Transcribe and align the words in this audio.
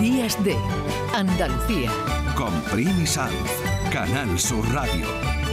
Días 0.00 0.42
de 0.42 0.56
Andalucía. 1.14 1.90
Con 2.34 2.52
Primi 2.62 3.06
Sanz, 3.06 3.32
Canal 3.92 4.38
Sur 4.38 4.68
Radio. 4.72 5.47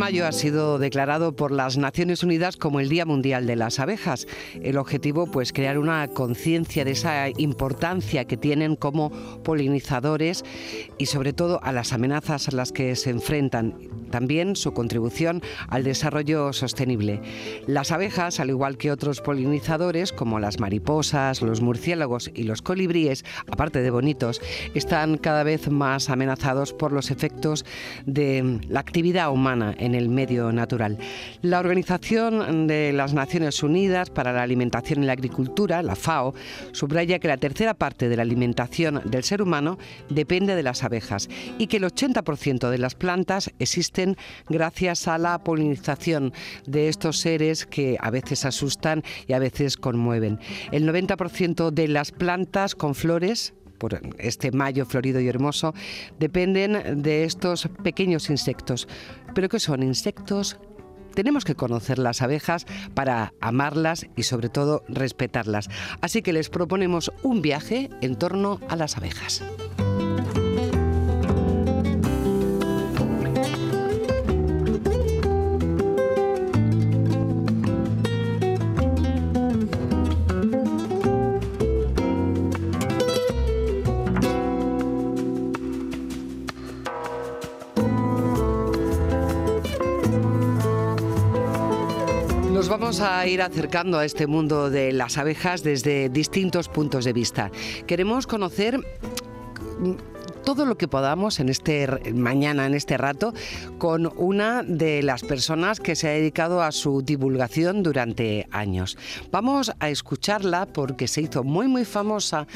Mayo 0.00 0.26
ha 0.26 0.32
sido 0.32 0.78
declarado 0.78 1.36
por 1.36 1.52
las 1.52 1.76
Naciones 1.76 2.22
Unidas 2.22 2.56
como 2.56 2.80
el 2.80 2.88
Día 2.88 3.04
Mundial 3.04 3.46
de 3.46 3.54
las 3.54 3.80
Abejas. 3.80 4.26
El 4.62 4.78
objetivo, 4.78 5.26
pues, 5.26 5.52
crear 5.52 5.76
una 5.76 6.08
conciencia 6.08 6.86
de 6.86 6.92
esa 6.92 7.28
importancia 7.36 8.24
que 8.24 8.38
tienen 8.38 8.76
como 8.76 9.10
polinizadores 9.42 10.42
y, 10.96 11.04
sobre 11.04 11.34
todo, 11.34 11.62
a 11.62 11.72
las 11.72 11.92
amenazas 11.92 12.48
a 12.48 12.52
las 12.52 12.72
que 12.72 12.96
se 12.96 13.10
enfrentan. 13.10 13.74
También 14.10 14.56
su 14.56 14.72
contribución 14.72 15.42
al 15.68 15.84
desarrollo 15.84 16.52
sostenible. 16.52 17.20
Las 17.66 17.92
abejas, 17.92 18.40
al 18.40 18.50
igual 18.50 18.76
que 18.76 18.90
otros 18.90 19.20
polinizadores, 19.20 20.12
como 20.12 20.40
las 20.40 20.60
mariposas, 20.60 21.42
los 21.42 21.60
murciélagos 21.60 22.30
y 22.34 22.44
los 22.44 22.62
colibríes, 22.62 23.24
aparte 23.50 23.82
de 23.82 23.90
bonitos, 23.90 24.40
están 24.74 25.18
cada 25.18 25.42
vez 25.42 25.70
más 25.70 26.10
amenazados 26.10 26.72
por 26.72 26.92
los 26.92 27.10
efectos 27.10 27.64
de 28.06 28.60
la 28.68 28.80
actividad 28.80 29.30
humana 29.30 29.74
en 29.78 29.94
el 29.94 30.08
medio 30.08 30.52
natural. 30.52 30.98
La 31.42 31.60
Organización 31.60 32.66
de 32.66 32.92
las 32.92 33.14
Naciones 33.14 33.62
Unidas 33.62 34.10
para 34.10 34.32
la 34.32 34.42
Alimentación 34.42 35.02
y 35.02 35.06
la 35.06 35.12
Agricultura, 35.12 35.82
la 35.82 35.96
FAO, 35.96 36.34
subraya 36.72 37.18
que 37.18 37.28
la 37.28 37.36
tercera 37.36 37.74
parte 37.74 38.08
de 38.08 38.16
la 38.16 38.22
alimentación 38.22 39.02
del 39.04 39.24
ser 39.24 39.42
humano 39.42 39.78
depende 40.08 40.54
de 40.54 40.62
las 40.62 40.84
abejas 40.84 41.28
y 41.58 41.66
que 41.66 41.78
el 41.78 41.84
80% 41.84 42.70
de 42.70 42.78
las 42.78 42.94
plantas 42.94 43.50
gracias 44.48 45.08
a 45.08 45.18
la 45.18 45.38
polinización 45.42 46.32
de 46.66 46.88
estos 46.88 47.18
seres 47.18 47.66
que 47.66 47.96
a 48.00 48.10
veces 48.10 48.44
asustan 48.44 49.02
y 49.26 49.32
a 49.32 49.38
veces 49.38 49.76
conmueven. 49.76 50.38
El 50.72 50.88
90% 50.88 51.70
de 51.70 51.88
las 51.88 52.12
plantas 52.12 52.74
con 52.74 52.94
flores 52.94 53.54
por 53.78 53.98
este 54.18 54.52
mayo 54.52 54.84
florido 54.84 55.20
y 55.20 55.26
hermoso, 55.28 55.72
dependen 56.18 57.02
de 57.02 57.24
estos 57.24 57.66
pequeños 57.82 58.28
insectos. 58.28 58.86
¿Pero 59.34 59.48
qué 59.48 59.58
son? 59.58 59.82
Insectos 59.82 60.58
tenemos 61.14 61.44
que 61.44 61.54
conocer 61.54 61.98
las 61.98 62.22
abejas 62.22 62.66
para 62.94 63.32
amarlas 63.40 64.06
y 64.16 64.22
sobre 64.24 64.48
todo 64.48 64.84
respetarlas. 64.88 65.68
Así 66.00 66.22
que 66.22 66.32
les 66.32 66.50
proponemos 66.50 67.12
un 67.22 67.42
viaje 67.42 67.90
en 68.00 68.16
torno 68.16 68.60
a 68.68 68.76
las 68.76 68.96
abejas. 68.96 69.42
Vamos 92.80 93.02
a 93.02 93.26
ir 93.26 93.42
acercando 93.42 93.98
a 93.98 94.06
este 94.06 94.26
mundo 94.26 94.70
de 94.70 94.92
las 94.92 95.18
abejas 95.18 95.62
desde 95.62 96.08
distintos 96.08 96.70
puntos 96.70 97.04
de 97.04 97.12
vista. 97.12 97.50
Queremos 97.86 98.26
conocer 98.26 98.80
todo 100.44 100.64
lo 100.64 100.78
que 100.78 100.88
podamos 100.88 101.40
en 101.40 101.50
este 101.50 101.86
mañana, 102.14 102.64
en 102.64 102.72
este 102.72 102.96
rato, 102.96 103.34
con 103.76 104.10
una 104.16 104.62
de 104.62 105.02
las 105.02 105.22
personas 105.22 105.78
que 105.78 105.94
se 105.94 106.08
ha 106.08 106.12
dedicado 106.12 106.62
a 106.62 106.72
su 106.72 107.02
divulgación 107.02 107.82
durante 107.82 108.48
años. 108.50 108.96
Vamos 109.30 109.72
a 109.78 109.90
escucharla 109.90 110.64
porque 110.64 111.06
se 111.06 111.20
hizo 111.20 111.44
muy 111.44 111.68
muy 111.68 111.84
famosa 111.84 112.46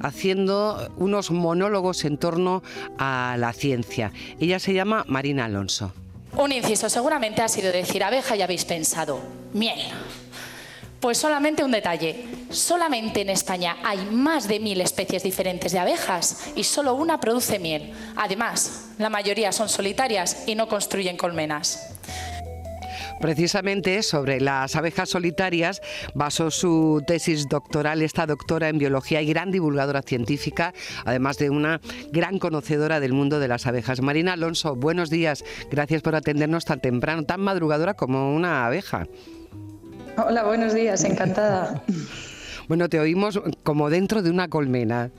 haciendo 0.00 0.94
unos 0.96 1.30
monólogos 1.30 2.06
en 2.06 2.16
torno 2.16 2.62
a 2.96 3.36
la 3.38 3.52
ciencia. 3.52 4.12
Ella 4.40 4.58
se 4.58 4.72
llama 4.72 5.04
Marina 5.08 5.44
Alonso. 5.44 5.92
Un 6.36 6.50
inciso 6.50 6.90
seguramente 6.90 7.42
ha 7.42 7.48
sido 7.48 7.70
decir 7.70 8.02
abeja 8.02 8.34
y 8.36 8.42
habéis 8.42 8.64
pensado 8.64 9.20
miel. 9.52 9.78
Pues 10.98 11.18
solamente 11.18 11.62
un 11.62 11.70
detalle. 11.70 12.24
Solamente 12.50 13.20
en 13.20 13.30
España 13.30 13.76
hay 13.84 13.98
más 14.06 14.48
de 14.48 14.58
mil 14.58 14.80
especies 14.80 15.22
diferentes 15.22 15.72
de 15.72 15.78
abejas 15.78 16.46
y 16.56 16.64
solo 16.64 16.94
una 16.94 17.20
produce 17.20 17.58
miel. 17.58 17.92
Además, 18.16 18.86
la 18.98 19.10
mayoría 19.10 19.52
son 19.52 19.68
solitarias 19.68 20.44
y 20.46 20.54
no 20.54 20.66
construyen 20.66 21.16
colmenas. 21.16 21.90
Precisamente 23.20 24.02
sobre 24.02 24.40
las 24.40 24.76
abejas 24.76 25.08
solitarias 25.08 25.80
basó 26.14 26.50
su 26.50 27.02
tesis 27.06 27.48
doctoral 27.48 28.02
esta 28.02 28.26
doctora 28.26 28.68
en 28.68 28.78
biología 28.78 29.22
y 29.22 29.26
gran 29.26 29.50
divulgadora 29.50 30.02
científica, 30.02 30.74
además 31.04 31.38
de 31.38 31.50
una 31.50 31.80
gran 32.12 32.38
conocedora 32.38 33.00
del 33.00 33.12
mundo 33.12 33.38
de 33.38 33.48
las 33.48 33.66
abejas. 33.66 34.00
Marina 34.02 34.34
Alonso, 34.34 34.76
buenos 34.76 35.10
días. 35.10 35.44
Gracias 35.70 36.02
por 36.02 36.14
atendernos 36.14 36.64
tan 36.64 36.80
temprano, 36.80 37.24
tan 37.24 37.40
madrugadora 37.40 37.94
como 37.94 38.34
una 38.34 38.66
abeja. 38.66 39.06
Hola, 40.16 40.44
buenos 40.44 40.74
días, 40.74 41.04
encantada. 41.04 41.82
Bueno, 42.66 42.88
te 42.88 42.98
oímos 42.98 43.38
como 43.62 43.90
dentro 43.90 44.22
de 44.22 44.30
una 44.30 44.48
colmena. 44.48 45.10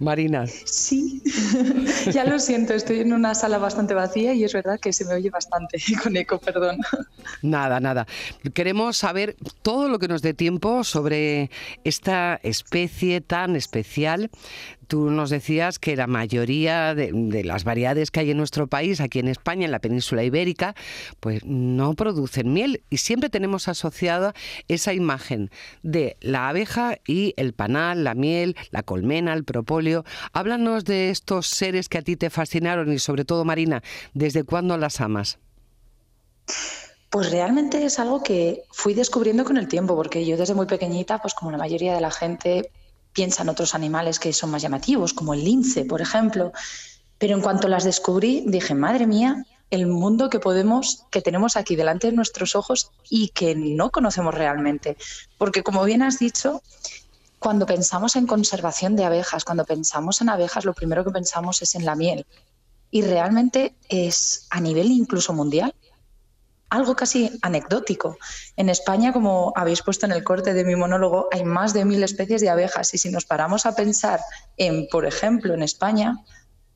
Marina. 0.00 0.46
Sí, 0.46 1.22
ya 2.12 2.24
lo 2.24 2.38
siento, 2.38 2.74
estoy 2.74 3.00
en 3.00 3.12
una 3.12 3.34
sala 3.34 3.58
bastante 3.58 3.94
vacía 3.94 4.32
y 4.32 4.44
es 4.44 4.52
verdad 4.52 4.80
que 4.80 4.92
se 4.92 5.04
me 5.04 5.14
oye 5.14 5.30
bastante 5.30 5.78
con 6.02 6.16
eco, 6.16 6.38
perdón. 6.38 6.78
Nada, 7.42 7.80
nada. 7.80 8.06
Queremos 8.54 8.96
saber 8.96 9.36
todo 9.62 9.88
lo 9.88 9.98
que 9.98 10.08
nos 10.08 10.22
dé 10.22 10.34
tiempo 10.34 10.84
sobre 10.84 11.50
esta 11.84 12.40
especie 12.42 13.20
tan 13.20 13.56
especial 13.56 14.30
tú 14.90 15.08
nos 15.08 15.30
decías 15.30 15.78
que 15.78 15.94
la 15.94 16.08
mayoría 16.08 16.96
de, 16.96 17.44
las 17.44 17.62
variedades 17.62 18.10
que 18.10 18.18
hay 18.18 18.32
en 18.32 18.36
nuestro 18.36 18.66
país, 18.66 19.00
aquí 19.00 19.20
en 19.20 19.28
España, 19.28 19.64
en 19.64 19.70
la 19.70 19.78
península 19.78 20.24
ibérica, 20.24 20.74
pues 21.20 21.44
no 21.44 21.94
producen 21.94 22.52
miel 22.52 22.82
y 22.90 22.96
siempre 22.96 23.30
tenemos 23.30 23.68
asociada 23.68 24.34
esa 24.66 24.92
imagen 24.92 25.52
de 25.84 26.16
la 26.20 26.48
abeja 26.48 26.98
y 27.06 27.34
el 27.36 27.52
panal, 27.52 28.02
la 28.02 28.14
miel, 28.14 28.56
la 28.72 28.82
colmena, 28.82 29.32
el 29.32 29.44
propóleo. 29.44 30.04
Háblanos 30.32 30.84
de 30.84 31.10
estos 31.10 31.46
seres 31.46 31.88
que 31.88 31.98
a 31.98 32.02
ti 32.02 32.16
te 32.16 32.28
fascinaron 32.28 32.92
y 32.92 32.98
sobre 32.98 33.24
todo, 33.24 33.44
Marina, 33.44 33.84
¿desde 34.12 34.42
cuándo 34.42 34.76
las 34.76 35.00
amas? 35.00 35.38
Pues 37.10 37.30
realmente 37.30 37.84
es 37.84 38.00
algo 38.00 38.24
que 38.24 38.64
fui 38.72 38.94
descubriendo 38.94 39.44
con 39.44 39.56
el 39.56 39.68
tiempo, 39.68 39.94
porque 39.94 40.26
yo 40.26 40.36
desde 40.36 40.54
muy 40.54 40.66
pequeñita, 40.66 41.22
pues 41.22 41.34
como 41.34 41.52
la 41.52 41.58
mayoría 41.58 41.94
de 41.94 42.00
la 42.00 42.10
gente, 42.10 42.72
piensan 43.12 43.48
otros 43.48 43.74
animales 43.74 44.18
que 44.18 44.32
son 44.32 44.50
más 44.50 44.62
llamativos, 44.62 45.12
como 45.12 45.34
el 45.34 45.44
lince, 45.44 45.84
por 45.84 46.00
ejemplo. 46.00 46.52
Pero 47.18 47.34
en 47.34 47.42
cuanto 47.42 47.68
las 47.68 47.84
descubrí, 47.84 48.44
dije, 48.46 48.74
madre 48.74 49.06
mía, 49.06 49.44
el 49.70 49.86
mundo 49.86 50.30
que 50.30 50.40
podemos, 50.40 51.04
que 51.10 51.22
tenemos 51.22 51.56
aquí 51.56 51.76
delante 51.76 52.08
de 52.08 52.12
nuestros 52.12 52.56
ojos 52.56 52.90
y 53.08 53.28
que 53.28 53.54
no 53.54 53.90
conocemos 53.90 54.34
realmente. 54.34 54.96
Porque 55.38 55.62
como 55.62 55.84
bien 55.84 56.02
has 56.02 56.18
dicho, 56.18 56.62
cuando 57.38 57.66
pensamos 57.66 58.16
en 58.16 58.26
conservación 58.26 58.96
de 58.96 59.04
abejas, 59.04 59.44
cuando 59.44 59.64
pensamos 59.64 60.20
en 60.20 60.28
abejas, 60.28 60.64
lo 60.64 60.74
primero 60.74 61.04
que 61.04 61.10
pensamos 61.10 61.62
es 61.62 61.74
en 61.74 61.84
la 61.84 61.94
miel. 61.94 62.26
Y 62.90 63.02
realmente 63.02 63.76
es 63.88 64.46
a 64.50 64.60
nivel 64.60 64.90
incluso 64.90 65.32
mundial 65.32 65.74
algo 66.70 66.96
casi 66.96 67.38
anecdótico. 67.42 68.16
En 68.56 68.68
España, 68.68 69.12
como 69.12 69.52
habéis 69.56 69.82
puesto 69.82 70.06
en 70.06 70.12
el 70.12 70.24
corte 70.24 70.54
de 70.54 70.64
mi 70.64 70.76
monólogo, 70.76 71.28
hay 71.32 71.44
más 71.44 71.74
de 71.74 71.84
mil 71.84 72.02
especies 72.02 72.40
de 72.40 72.48
abejas 72.48 72.94
y 72.94 72.98
si 72.98 73.10
nos 73.10 73.26
paramos 73.26 73.66
a 73.66 73.74
pensar 73.74 74.20
en, 74.56 74.88
por 74.88 75.04
ejemplo, 75.04 75.52
en 75.52 75.62
España, 75.62 76.16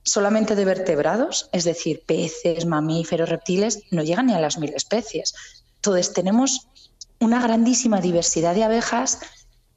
solamente 0.02 0.54
de 0.54 0.64
vertebrados, 0.64 1.48
es 1.52 1.64
decir, 1.64 2.02
peces, 2.06 2.66
mamíferos, 2.66 3.28
reptiles, 3.28 3.82
no 3.90 4.02
llegan 4.02 4.26
ni 4.26 4.34
a 4.34 4.40
las 4.40 4.58
mil 4.58 4.74
especies. 4.74 5.34
Entonces 5.76 6.12
tenemos 6.12 6.68
una 7.20 7.40
grandísima 7.40 8.00
diversidad 8.00 8.54
de 8.54 8.64
abejas, 8.64 9.20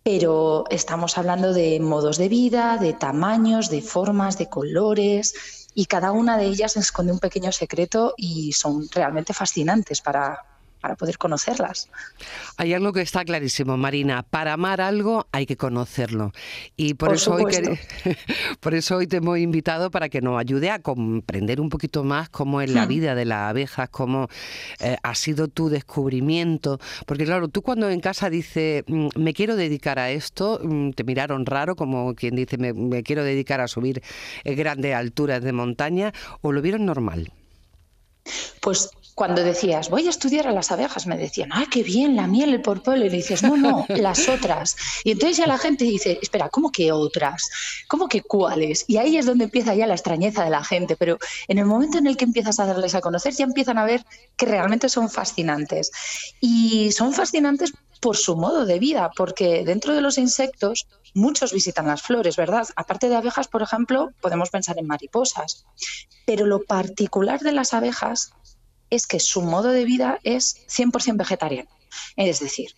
pero 0.04 0.66
estamos 0.70 1.18
hablando 1.18 1.54
de 1.54 1.80
modos 1.80 2.18
de 2.18 2.30
vida, 2.30 2.78
de 2.78 2.94
tamaños, 2.94 3.70
de 3.70 3.82
formas, 3.82 4.38
de 4.38 4.50
colores, 4.50 5.67
y 5.80 5.86
cada 5.86 6.12
una 6.12 6.40
de 6.40 6.46
ellas 6.46 6.76
esconde 6.76 7.14
un 7.14 7.20
pequeño 7.20 7.52
secreto 7.52 8.16
y 8.18 8.52
son 8.54 8.90
realmente 8.90 9.32
fascinantes 9.32 10.02
para, 10.02 10.44
para 10.82 10.96
poder 10.96 11.18
conocerlas. 11.18 11.90
Hay 12.58 12.74
algo 12.74 12.94
que 12.94 13.02
está 13.02 13.26
clarísimo, 13.26 13.78
Marina. 13.78 14.24
Para 14.24 14.54
amar 14.54 14.82
algo 14.82 15.28
hay 15.32 15.46
que 15.46 15.58
conocerlo. 15.58 16.32
Y 16.76 16.94
por, 16.94 17.14
eso, 17.14 17.34
hoy 17.34 17.46
por 18.60 18.74
eso 18.74 18.98
hoy 18.98 19.08
te 19.08 19.18
hemos 19.18 19.38
invitado 19.40 19.92
para 19.92 20.10
que 20.10 20.22
nos 20.22 20.40
ayude 20.40 20.70
a 20.70 20.80
comprender 20.80 21.60
un 21.60 21.70
poquito 21.70 22.04
más 22.04 22.30
cómo 22.30 22.62
es 22.62 22.72
la 22.72 22.86
hmm. 22.86 22.90
vida 22.90 23.16
de 23.16 23.26
las 23.26 23.50
abejas, 23.50 23.90
cómo 23.90 24.28
eh, 24.80 24.98
ha 25.02 25.16
sido 25.16 25.48
tu 25.48 25.70
descubrimiento. 25.70 26.80
Porque 27.06 27.26
claro, 27.26 27.48
tú 27.48 27.62
cuando 27.62 27.90
en 27.90 28.00
casa 28.00 28.30
dices, 28.30 28.84
mm, 28.88 29.08
me 29.16 29.34
quiero 29.34 29.56
dedicar 29.56 30.00
a 30.00 30.12
esto, 30.12 30.60
mm, 30.64 30.92
te 30.92 31.04
miraron 31.04 31.46
raro, 31.46 31.76
como 31.76 32.14
quien 32.16 32.36
dice, 32.36 32.58
me, 32.58 32.74
me 32.74 33.04
quiero 33.04 33.24
dedicar 33.24 33.62
a 33.62 33.68
subir 33.68 34.02
eh, 34.44 34.56
grandes 34.56 34.94
alturas 34.96 35.44
de 35.44 35.54
montaña, 35.54 36.14
o 36.42 36.52
lo 36.52 36.62
vieron 36.62 36.86
normal. 36.86 37.32
Pues 38.62 38.90
cuando 39.18 39.44
decías, 39.44 39.90
voy 39.90 40.06
a 40.06 40.12
estudiar 40.12 40.46
a 40.46 40.52
las 40.52 40.72
abejas, 40.72 41.08
me 41.08 41.18
decían, 41.18 41.50
ah, 41.52 41.66
qué 41.72 41.82
bien, 41.82 42.16
la 42.16 42.28
miel, 42.28 42.54
el 42.54 42.62
porpolo. 42.62 43.04
Y 43.04 43.10
le 43.10 43.18
dices, 43.18 43.42
no, 43.42 43.58
no, 43.58 43.84
las 43.90 44.30
otras. 44.30 44.78
Y 45.04 45.10
entonces 45.10 45.38
ya 45.38 45.48
la 45.48 45.58
gente 45.58 45.86
dice, 45.86 46.20
espera, 46.22 46.50
¿cómo 46.50 46.72
que 46.72 46.92
otras? 46.92 47.50
¿Cómo 47.88 48.08
que 48.10 48.22
cuáles? 48.22 48.86
Y 48.88 48.98
ahí 48.98 49.18
es 49.18 49.26
donde 49.26 49.46
empieza 49.46 49.74
ya 49.74 49.88
la 49.88 49.96
extrañeza 49.96 50.44
de 50.44 50.52
la 50.52 50.64
gente. 50.64 50.96
Pero 50.96 51.18
en 51.48 51.58
el 51.58 51.66
momento 51.66 51.98
en 51.98 52.06
el 52.06 52.16
que 52.16 52.26
empiezas 52.26 52.60
a 52.60 52.68
darles 52.68 52.94
a 52.94 53.02
conocer, 53.02 53.34
ya 53.34 53.46
empiezan 53.46 53.80
a 53.80 53.86
ver 53.86 54.06
que 54.36 54.46
realmente 54.46 54.88
son 54.88 55.10
fascinantes. 55.10 55.92
Y 56.40 56.92
son 56.92 57.12
fascinantes 57.12 57.74
por 58.00 58.18
su 58.18 58.36
modo 58.36 58.68
de 58.68 58.78
vida, 58.78 59.10
porque 59.18 59.64
dentro 59.66 59.96
de 59.96 60.02
los 60.02 60.20
insectos 60.20 60.86
muchos 61.16 61.54
visitan 61.54 61.88
las 61.88 62.04
flores, 62.04 62.36
¿verdad? 62.36 62.68
Aparte 62.76 63.10
de 63.10 63.16
abejas, 63.16 63.48
por 63.48 63.64
ejemplo, 63.64 64.12
podemos 64.22 64.52
pensar 64.52 64.78
en 64.78 64.86
mariposas. 64.86 65.66
Pero 66.28 66.46
lo 66.46 66.64
particular 66.66 67.40
de 67.40 67.54
las 67.54 67.74
abejas 67.74 68.34
es 68.90 69.08
que 69.08 69.20
su 69.20 69.42
modo 69.42 69.70
de 69.70 69.86
vida 69.86 70.20
es 70.24 70.66
100% 70.68 71.18
vegetariano. 71.18 71.70
Es 72.16 72.40
decir, 72.40 72.72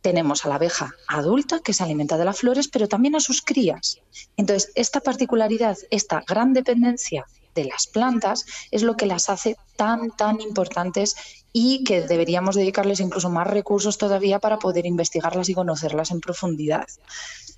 tenemos 0.00 0.44
a 0.44 0.48
la 0.48 0.54
abeja 0.56 0.94
adulta 1.08 1.60
que 1.60 1.72
se 1.72 1.82
alimenta 1.82 2.16
de 2.16 2.24
las 2.24 2.38
flores, 2.38 2.68
pero 2.68 2.88
también 2.88 3.16
a 3.16 3.20
sus 3.20 3.42
crías. 3.42 3.98
Entonces, 4.36 4.70
esta 4.74 5.00
particularidad, 5.00 5.76
esta 5.90 6.22
gran 6.26 6.52
dependencia 6.52 7.26
de 7.56 7.64
las 7.64 7.86
plantas 7.88 8.44
es 8.70 8.82
lo 8.82 8.96
que 8.96 9.06
las 9.06 9.28
hace 9.30 9.56
tan, 9.76 10.10
tan 10.10 10.40
importantes 10.40 11.16
y 11.52 11.82
que 11.82 12.02
deberíamos 12.02 12.54
dedicarles 12.54 13.00
incluso 13.00 13.30
más 13.30 13.48
recursos 13.48 13.98
todavía 13.98 14.38
para 14.38 14.58
poder 14.58 14.86
investigarlas 14.86 15.48
y 15.48 15.54
conocerlas 15.54 16.10
en 16.10 16.20
profundidad. 16.20 16.86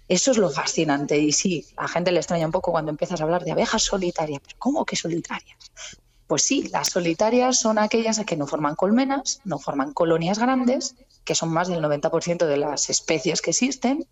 Eso 0.09 0.31
es 0.31 0.39
lo 0.39 0.49
fascinante. 0.49 1.19
Y 1.19 1.33
sí, 1.33 1.67
a 1.77 1.83
la 1.83 1.89
gente 1.89 2.13
le 2.13 2.21
extraña 2.21 2.47
un 2.47 2.53
poco 2.53 2.73
cuando 2.73 2.91
empiezas 2.91 3.21
a 3.21 3.25
hablar 3.25 3.45
de 3.45 3.53
abejas 3.53 3.83
solitarias. 3.83 4.41
¿Cómo 4.57 4.87
que 4.87 4.97
solitarias? 4.97 5.59
Pues 6.29 6.43
sí, 6.43 6.69
las 6.71 6.91
solitarias 6.91 7.59
son 7.59 7.79
aquellas 7.79 8.21
que 8.25 8.37
no 8.37 8.47
forman 8.47 8.77
colmenas, 8.77 9.41
no 9.45 9.59
forman 9.59 9.95
colonias 9.95 10.39
grandes, 10.39 10.95
que 11.25 11.35
son 11.35 11.49
más 11.49 11.69
del 11.69 11.83
90% 11.83 12.47
de 12.47 12.57
las 12.59 12.91
especies 12.91 13.41
que 13.41 13.51
existen. 13.51 14.07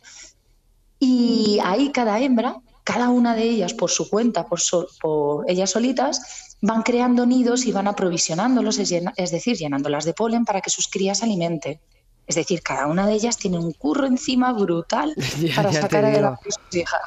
Y 0.98 1.60
ahí 1.62 1.92
cada 1.92 2.18
hembra, 2.18 2.56
cada 2.84 3.10
una 3.10 3.36
de 3.36 3.42
ellas 3.42 3.74
por 3.74 3.90
su 3.90 4.08
cuenta, 4.08 4.46
por, 4.46 4.60
por 4.98 5.48
ellas 5.50 5.70
solitas, 5.70 6.56
van 6.62 6.82
creando 6.82 7.26
nidos 7.26 7.66
y 7.66 7.72
van 7.72 7.86
aprovisionándolos, 7.86 8.78
es, 8.78 9.30
decir, 9.30 9.56
llenándolas 9.58 10.06
de 10.06 10.14
polen 10.14 10.46
para 10.46 10.62
que 10.62 10.70
sus 10.70 10.88
crías 10.88 11.18
se 11.18 11.26
alimenten. 11.26 11.80
Es 12.26 12.36
decir, 12.36 12.62
cada 12.62 12.86
una 12.86 13.06
de 13.06 13.14
ellas 13.14 13.36
tiene 13.36 13.58
un 13.58 13.72
curro 13.72 14.06
encima 14.06 14.52
brutal 14.52 15.14
para 15.56 15.72
sacar 15.72 16.04
a 16.04 16.20
la 16.20 16.40
sus 16.42 16.76
hijas. 16.76 17.00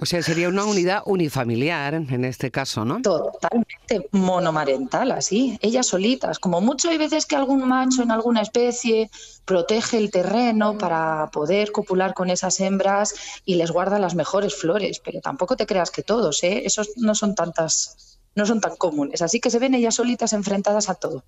O 0.00 0.06
sea, 0.06 0.22
sería 0.22 0.48
una 0.48 0.64
unidad 0.64 1.02
unifamiliar 1.06 1.94
en 1.94 2.24
este 2.24 2.50
caso, 2.50 2.84
¿no? 2.84 3.00
Totalmente 3.02 4.08
monomarental, 4.10 5.12
así, 5.12 5.58
ellas 5.62 5.86
solitas. 5.86 6.38
Como 6.38 6.60
mucho 6.60 6.88
hay 6.90 6.98
veces 6.98 7.26
que 7.26 7.36
algún 7.36 7.66
macho 7.68 8.02
en 8.02 8.10
alguna 8.10 8.42
especie 8.42 9.10
protege 9.44 9.98
el 9.98 10.10
terreno 10.10 10.76
para 10.78 11.30
poder 11.32 11.72
copular 11.72 12.14
con 12.14 12.30
esas 12.30 12.60
hembras 12.60 13.14
y 13.44 13.56
les 13.56 13.70
guarda 13.70 13.98
las 13.98 14.14
mejores 14.14 14.54
flores, 14.54 15.00
pero 15.04 15.20
tampoco 15.20 15.56
te 15.56 15.66
creas 15.66 15.90
que 15.90 16.02
todos, 16.02 16.42
¿eh? 16.42 16.62
Esos 16.64 16.90
no 16.96 17.14
son 17.14 17.34
tantas 17.34 18.09
no 18.34 18.46
son 18.46 18.60
tan 18.60 18.76
comunes. 18.76 19.22
Así 19.22 19.40
que 19.40 19.50
se 19.50 19.58
ven 19.58 19.74
ellas 19.74 19.94
solitas 19.96 20.32
enfrentadas 20.32 20.88
a 20.88 20.94
todo. 20.94 21.24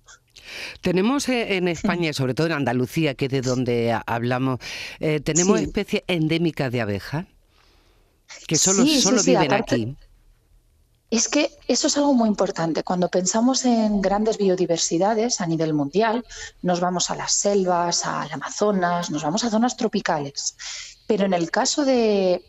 Tenemos 0.81 1.27
eh, 1.29 1.57
en 1.57 1.67
España, 1.67 2.13
sobre 2.13 2.33
todo 2.33 2.47
en 2.47 2.53
Andalucía, 2.53 3.15
que 3.15 3.25
es 3.25 3.31
de 3.31 3.41
donde 3.41 3.97
hablamos, 4.05 4.59
eh, 4.99 5.19
tenemos 5.19 5.59
especies 5.59 6.03
endémicas 6.07 6.71
de 6.71 6.81
abeja 6.81 7.27
que 8.47 8.55
solo, 8.55 8.85
solo 8.85 9.21
viven 9.23 9.53
aquí. 9.53 9.97
Es 11.09 11.27
que 11.27 11.51
eso 11.67 11.85
es 11.85 11.97
algo 11.97 12.15
muy 12.15 12.27
importante. 12.27 12.83
Cuando 12.83 13.07
pensamos 13.07 13.65
en 13.65 14.01
grandes 14.01 14.39
biodiversidades 14.39 15.41
a 15.41 15.45
nivel 15.45 15.73
mundial, 15.75 16.25
nos 16.63 16.79
vamos 16.79 17.11
a 17.11 17.15
las 17.15 17.33
selvas, 17.33 18.05
al 18.05 18.31
Amazonas, 18.31 19.11
nos 19.11 19.21
vamos 19.21 19.43
a 19.43 19.51
zonas 19.51 19.77
tropicales. 19.77 20.55
Pero 21.05 21.25
en 21.25 21.35
el 21.35 21.51
caso 21.51 21.85
de 21.85 22.43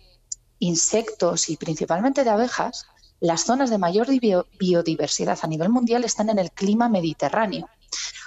insectos 0.61 1.51
y 1.51 1.59
principalmente 1.59 2.25
de 2.25 2.31
abejas, 2.31 2.87
las 3.25 3.45
zonas 3.45 3.71
de 3.71 3.79
mayor 3.79 4.09
biodiversidad 4.59 5.39
a 5.41 5.47
nivel 5.47 5.71
mundial 5.71 6.05
están 6.05 6.29
en 6.29 6.39
el 6.39 6.51
clima 6.51 6.91
mediterráneo. 6.91 7.71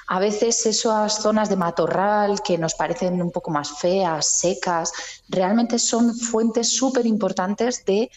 A 0.07 0.17
veces 0.17 0.65
esas 0.65 1.21
zonas 1.21 1.49
de 1.49 1.55
matorral 1.55 2.41
que 2.41 2.57
nos 2.57 2.73
parecen 2.73 3.21
un 3.21 3.29
poco 3.29 3.51
más 3.51 3.77
feas, 3.79 4.25
secas, 4.39 4.91
realmente 5.29 5.77
son 5.77 6.15
fuentes 6.15 6.69
súper 6.69 7.05
importantes 7.05 7.85
de 7.85 8.09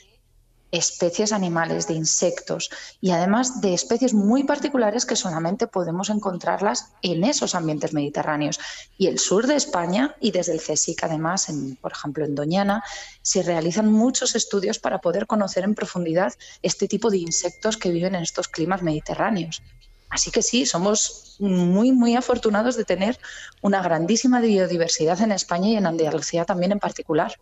especies 0.73 1.33
animales, 1.33 1.89
de 1.89 1.95
insectos 1.95 2.71
y 3.01 3.11
además 3.11 3.61
de 3.61 3.75
especies 3.75 4.15
muy 4.15 4.45
particulares 4.45 5.07
que 5.07 5.17
solamente 5.17 5.67
podemos 5.67 6.11
encontrarlas 6.11 6.93
en 7.03 7.25
esos 7.25 7.55
ambientes 7.55 7.93
mediterráneos. 7.93 8.61
Y 8.97 9.09
el 9.09 9.19
sur 9.19 9.47
de 9.47 9.57
España 9.57 10.15
y 10.21 10.31
desde 10.31 10.53
el 10.53 10.61
CSIC 10.61 11.05
además, 11.05 11.49
en, 11.49 11.77
por 11.77 11.93
ejemplo 11.93 12.25
en 12.25 12.35
Doñana, 12.35 12.85
se 13.23 13.43
realizan 13.43 13.91
muchos 13.91 14.35
estudios 14.37 14.79
para 14.79 15.01
poder 15.01 15.27
conocer 15.27 15.65
en 15.65 15.75
profundidad 15.75 16.35
este 16.63 16.89
tipo 16.89 17.11
de 17.11 17.19
insectos 17.19 17.77
que 17.77 17.91
viven 17.91 18.15
en 18.15 18.23
estos 18.23 18.49
climas 18.49 18.83
mediterráneos. 18.83 19.63
Así 20.11 20.33
que 20.33 20.43
sí, 20.43 20.67
somos 20.67 21.37
muy, 21.39 21.93
muy 21.93 22.17
afortunados 22.17 22.77
de 22.77 22.85
tener 22.85 23.19
una 23.63 23.81
grandísima 23.81 24.41
biodiversidad 24.41 25.21
en 25.23 25.31
España 25.33 25.69
y 25.69 25.77
en 25.77 25.87
Andalucía 25.87 26.45
también 26.45 26.73
en 26.73 26.81
particular. 26.81 27.39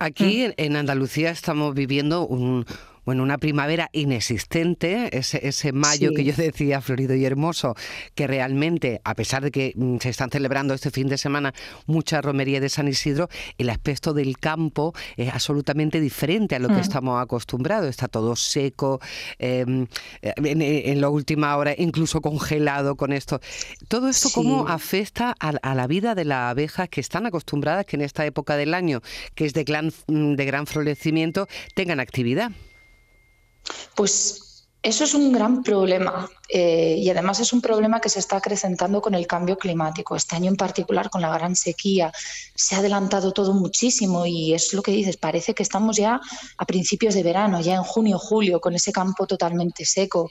Aquí 0.00 0.48
mm. 0.48 0.52
en 0.56 0.76
Andalucía 0.76 1.30
estamos 1.30 1.74
viviendo 1.74 2.26
un, 2.26 2.64
bueno, 3.04 3.22
una 3.22 3.38
primavera 3.38 3.88
inexistente, 3.92 5.16
ese, 5.16 5.46
ese 5.46 5.72
mayo 5.72 6.12
que 6.14 6.24
yo 6.24 6.34
decía 6.34 6.80
florido 6.80 7.14
y 7.14 7.24
hermoso, 7.24 7.74
que 8.14 8.26
realmente, 8.26 9.00
a 9.04 9.14
pesar 9.14 9.42
de 9.42 9.50
que 9.50 9.72
mm, 9.74 9.98
se 9.98 10.10
están 10.10 10.30
celebrando 10.30 10.74
este 10.74 10.90
fin 10.90 11.08
de 11.08 11.18
semana 11.18 11.54
mucha 11.86 12.20
romería 12.20 12.60
de 12.60 12.68
San 12.68 12.88
Isidro, 12.88 13.28
el 13.58 13.70
aspecto 13.70 14.12
del 14.12 14.38
campo 14.38 14.94
es 15.16 15.32
absolutamente 15.32 16.00
diferente 16.00 16.56
a 16.56 16.58
lo 16.58 16.68
que 16.68 16.74
mm. 16.74 16.80
estamos 16.80 17.22
acostumbrados. 17.22 17.88
Está 17.88 18.08
todo 18.08 18.36
seco, 18.36 19.00
em, 19.38 19.86
en, 20.22 21.00
la 21.00 21.08
última 21.08 21.56
hora 21.56 21.74
incluso 21.76 22.20
congelado 22.20 22.96
con 22.96 23.12
esto. 23.12 23.40
Todo 23.88 24.08
esto, 24.08 24.28
¿cómo 24.34 24.68
afecta 24.68 25.34
a, 25.40 25.50
a, 25.62 25.74
la 25.74 25.86
vida 25.86 26.14
de 26.14 26.24
las 26.24 26.50
abejas 26.50 26.88
que 26.88 27.00
están 27.00 27.26
acostumbradas 27.26 27.86
que 27.86 27.96
en 27.96 28.02
esta 28.02 28.24
época 28.26 28.56
del 28.56 28.74
año, 28.74 29.00
que 29.34 29.46
es 29.46 29.54
de 29.54 29.64
gran, 29.64 29.92
de 30.06 30.44
gran 30.44 30.66
florecimiento, 30.66 31.48
tengan 31.74 32.00
actividad? 32.00 32.52
Pues 33.94 34.50
eso 34.82 35.04
es 35.04 35.12
un 35.12 35.30
gran 35.30 35.62
problema 35.62 36.26
eh, 36.48 36.96
y 36.98 37.10
además 37.10 37.38
es 37.40 37.52
un 37.52 37.60
problema 37.60 38.00
que 38.00 38.08
se 38.08 38.18
está 38.18 38.36
acrecentando 38.36 39.02
con 39.02 39.14
el 39.14 39.26
cambio 39.26 39.58
climático. 39.58 40.16
Este 40.16 40.36
año 40.36 40.48
en 40.48 40.56
particular 40.56 41.10
con 41.10 41.20
la 41.20 41.28
gran 41.28 41.54
sequía 41.54 42.10
se 42.54 42.74
ha 42.74 42.78
adelantado 42.78 43.32
todo 43.32 43.52
muchísimo 43.52 44.24
y 44.24 44.54
es 44.54 44.72
lo 44.72 44.80
que 44.82 44.92
dices, 44.92 45.18
parece 45.18 45.52
que 45.52 45.62
estamos 45.62 45.98
ya 45.98 46.18
a 46.56 46.64
principios 46.64 47.12
de 47.12 47.22
verano, 47.22 47.60
ya 47.60 47.74
en 47.74 47.82
junio, 47.82 48.18
julio, 48.18 48.58
con 48.58 48.74
ese 48.74 48.90
campo 48.90 49.26
totalmente 49.26 49.84
seco. 49.84 50.30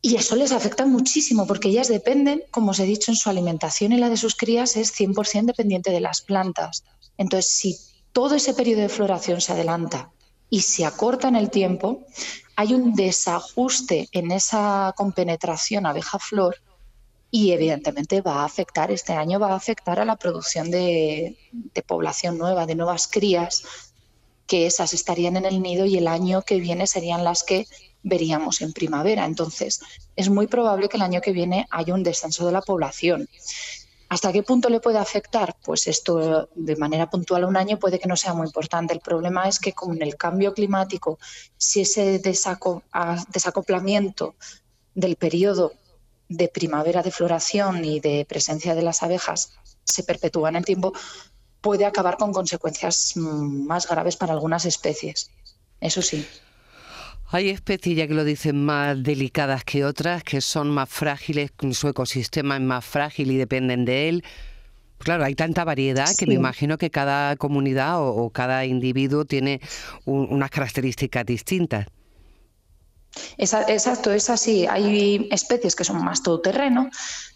Y 0.00 0.16
eso 0.16 0.34
les 0.34 0.52
afecta 0.52 0.86
muchísimo 0.86 1.46
porque 1.46 1.68
ellas 1.68 1.88
dependen, 1.88 2.42
como 2.50 2.70
os 2.70 2.78
he 2.78 2.84
dicho, 2.84 3.10
en 3.10 3.16
su 3.16 3.28
alimentación 3.28 3.92
y 3.92 3.98
la 3.98 4.08
de 4.08 4.16
sus 4.16 4.34
crías 4.34 4.76
es 4.76 4.98
100% 4.98 5.44
dependiente 5.44 5.90
de 5.90 6.00
las 6.00 6.22
plantas. 6.22 6.84
Entonces, 7.18 7.50
si 7.50 7.76
todo 8.12 8.34
ese 8.34 8.54
periodo 8.54 8.80
de 8.80 8.88
floración 8.88 9.42
se 9.42 9.52
adelanta 9.52 10.10
y 10.50 10.60
se 10.60 10.84
acorta 10.84 11.28
en 11.28 11.36
el 11.36 11.50
tiempo, 11.50 12.06
hay 12.56 12.74
un 12.74 12.94
desajuste 12.94 14.08
en 14.12 14.30
esa 14.30 14.94
compenetración 14.96 15.86
abeja-flor 15.86 16.56
y 17.30 17.52
evidentemente 17.52 18.22
va 18.22 18.36
a 18.36 18.44
afectar, 18.44 18.90
este 18.90 19.12
año 19.12 19.38
va 19.38 19.52
a 19.52 19.56
afectar 19.56 20.00
a 20.00 20.04
la 20.04 20.16
producción 20.16 20.70
de, 20.70 21.36
población 21.86 22.38
nueva, 22.38 22.66
de 22.66 22.74
nuevas 22.74 23.08
crías, 23.08 23.62
que 24.46 24.66
esas 24.66 24.94
estarían 24.94 25.36
en 25.36 25.44
el 25.44 25.60
nido 25.60 25.86
y 25.86 25.98
el 25.98 26.06
año 26.06 26.42
que 26.42 26.60
viene 26.60 26.86
serían 26.86 27.24
las 27.24 27.42
que 27.42 27.66
veríamos 28.02 28.60
en 28.60 28.72
primavera. 28.72 29.26
Entonces, 29.26 29.80
es 30.14 30.30
muy 30.30 30.46
probable 30.46 30.88
que 30.88 30.96
el 30.96 31.02
año 31.02 31.20
que 31.20 31.32
viene 31.32 31.66
haya 31.70 31.92
un 31.94 32.04
descenso 32.04 32.46
de 32.46 32.52
la 32.52 32.62
población. 32.62 33.28
¿Hasta 34.08 34.32
qué 34.32 34.42
punto 34.42 34.68
le 34.68 34.80
puede 34.80 34.98
afectar? 34.98 35.56
Pues 35.64 35.86
esto 35.88 36.48
de 36.54 36.76
manera 36.76 37.10
puntual 37.10 37.44
a 37.44 37.48
un 37.48 37.56
año 37.56 37.78
puede 37.78 37.98
que 37.98 38.08
no 38.08 38.16
sea 38.16 38.34
muy 38.34 38.46
importante. 38.46 38.94
El 38.94 39.00
problema 39.00 39.48
es 39.48 39.58
que 39.58 39.72
con 39.72 40.00
el 40.00 40.16
cambio 40.16 40.54
climático, 40.54 41.18
si 41.56 41.80
ese 41.80 42.20
desacoplamiento 42.20 44.36
del 44.94 45.16
periodo 45.16 45.72
de 46.28 46.48
primavera 46.48 47.02
de 47.02 47.10
floración 47.10 47.84
y 47.84 47.98
de 48.00 48.24
presencia 48.28 48.74
de 48.74 48.82
las 48.82 49.02
abejas 49.02 49.52
se 49.84 50.02
perpetúa 50.02 50.50
en 50.50 50.56
el 50.56 50.64
tiempo, 50.64 50.92
puede 51.60 51.84
acabar 51.84 52.16
con 52.16 52.32
consecuencias 52.32 53.12
mm, 53.16 53.66
más 53.66 53.88
graves 53.88 54.16
para 54.16 54.32
algunas 54.32 54.64
especies. 54.66 55.30
Eso 55.80 56.00
sí. 56.00 56.26
Hay 57.28 57.48
especies, 57.50 57.96
ya 57.96 58.06
que 58.06 58.14
lo 58.14 58.24
dicen, 58.24 58.64
más 58.64 59.02
delicadas 59.02 59.64
que 59.64 59.84
otras, 59.84 60.22
que 60.22 60.40
son 60.40 60.70
más 60.70 60.88
frágiles, 60.88 61.50
su 61.72 61.88
ecosistema 61.88 62.56
es 62.56 62.62
más 62.62 62.84
frágil 62.84 63.32
y 63.32 63.36
dependen 63.36 63.84
de 63.84 64.08
él. 64.08 64.24
Claro, 64.98 65.24
hay 65.24 65.34
tanta 65.34 65.64
variedad 65.64 66.08
que 66.16 66.26
me 66.26 66.34
imagino 66.34 66.78
que 66.78 66.90
cada 66.90 67.36
comunidad 67.36 67.96
o, 67.98 68.30
cada 68.30 68.64
individuo 68.64 69.24
tiene 69.24 69.60
unas 70.04 70.50
características 70.50 71.26
distintas. 71.26 71.86
exacto, 73.36 74.12
es 74.12 74.30
así. 74.30 74.66
Hay 74.66 75.28
especies 75.30 75.74
que 75.74 75.84
son 75.84 76.02
más 76.04 76.22
todoterreno, 76.22 76.90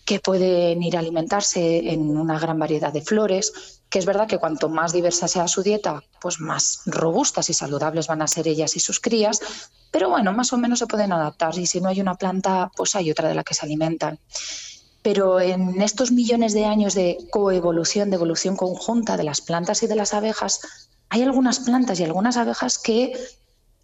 que 0.05 0.21
pueden 0.21 0.83
ir 0.83 0.97
a 0.97 1.01
alimentarse 1.01 1.93
en 1.93 2.17
una 2.17 2.39
gran 2.39 2.59
variedad 2.59 2.93
de 2.93 3.03
flores, 3.03 3.80
que 3.91 3.99
es 3.99 4.07
verdad 4.07 4.29
que 4.29 4.39
cuanto 4.39 4.69
más 4.69 4.93
diversa 4.93 5.27
sea 5.27 5.49
su 5.49 5.63
dieta, 5.63 6.05
pues 6.21 6.41
más 6.41 6.83
robustas 6.87 7.51
y 7.51 7.55
saludables 7.55 8.07
van 8.07 8.23
a 8.23 8.29
ser 8.29 8.47
ellas 8.47 8.77
y 8.77 8.81
sus 8.81 9.01
crías, 9.01 9.41
pero 9.91 10.09
bueno, 10.09 10.33
más 10.33 10.53
o 10.53 10.59
menos 10.59 10.79
se 10.79 10.87
pueden 10.87 11.13
adaptar 11.13 11.59
y 11.59 11.67
si 11.67 11.81
no 11.81 11.89
hay 11.89 12.01
una 12.01 12.15
planta, 12.15 12.71
pues 12.77 12.95
hay 12.95 13.11
otra 13.11 13.29
de 13.29 13.35
la 13.35 13.43
que 13.43 13.55
se 13.55 13.67
alimentan. 13.67 14.21
Pero 15.03 15.41
en 15.41 15.83
estos 15.83 16.13
millones 16.13 16.53
de 16.53 16.67
años 16.67 16.95
de 16.95 17.19
coevolución, 17.31 18.11
de 18.11 18.17
evolución 18.17 18.57
conjunta 18.57 19.17
de 19.17 19.25
las 19.25 19.41
plantas 19.41 19.83
y 19.83 19.89
de 19.89 19.97
las 19.97 20.15
abejas, 20.15 20.61
hay 21.09 21.23
algunas 21.23 21.59
plantas 21.59 21.99
y 21.99 22.05
algunas 22.05 22.37
abejas 22.37 22.79
que 22.79 23.13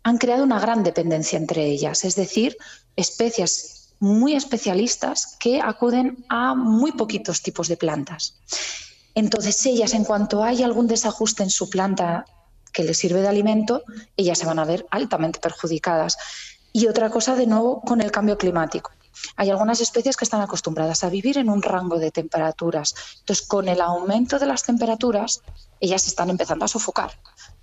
han 0.05 0.19
creado 0.19 0.45
una 0.45 0.61
gran 0.61 0.85
dependencia 0.85 1.37
entre 1.37 1.67
ellas, 1.67 2.05
es 2.05 2.15
decir, 2.15 2.57
especies 2.95 3.95
muy 3.99 4.35
especialistas 4.35 5.37
que 5.41 5.61
acuden 5.61 6.25
a 6.29 6.55
muy 6.55 6.93
poquitos 6.93 7.43
tipos 7.43 7.67
de 7.67 7.77
plantas. 7.77 8.37
Entonces 9.17 9.65
ellas, 9.65 9.95
en 9.95 10.05
cuanto 10.05 10.45
hay 10.45 10.63
algún 10.63 10.87
desajuste 10.87 11.43
en 11.43 11.49
su 11.49 11.71
planta 11.71 12.27
que 12.71 12.85
les 12.85 12.99
sirve 12.99 13.23
de 13.23 13.29
alimento, 13.29 13.83
ellas 14.15 14.39
se 14.39 14.45
van 14.45 14.59
a 14.59 14.67
ver 14.67 14.87
altamente 14.91 15.41
perjudicadas. 15.41 16.19
Y 16.71 16.87
otra 16.87 17.09
cosa, 17.09 17.35
de 17.35 17.47
nuevo, 17.47 17.81
con 17.81 18.03
el 18.03 18.13
cambio 18.13 18.37
climático. 18.37 18.91
Hay 19.37 19.49
algunas 19.49 19.81
especies 19.81 20.19
que 20.19 20.27
están 20.27 20.43
acostumbradas 20.43 21.03
a 21.03 21.09
vivir 21.09 21.39
en 21.39 21.49
un 21.49 21.63
rango 21.63 21.99
de 21.99 22.11
temperaturas. 22.11 22.95
Entonces, 23.21 23.47
con 23.47 23.69
el 23.69 23.81
aumento 23.81 24.39
de 24.39 24.45
las 24.45 24.65
temperaturas, 24.65 25.41
ellas 25.81 26.07
están 26.07 26.29
empezando 26.29 26.67
a 26.67 26.69
sofocar. 26.69 27.13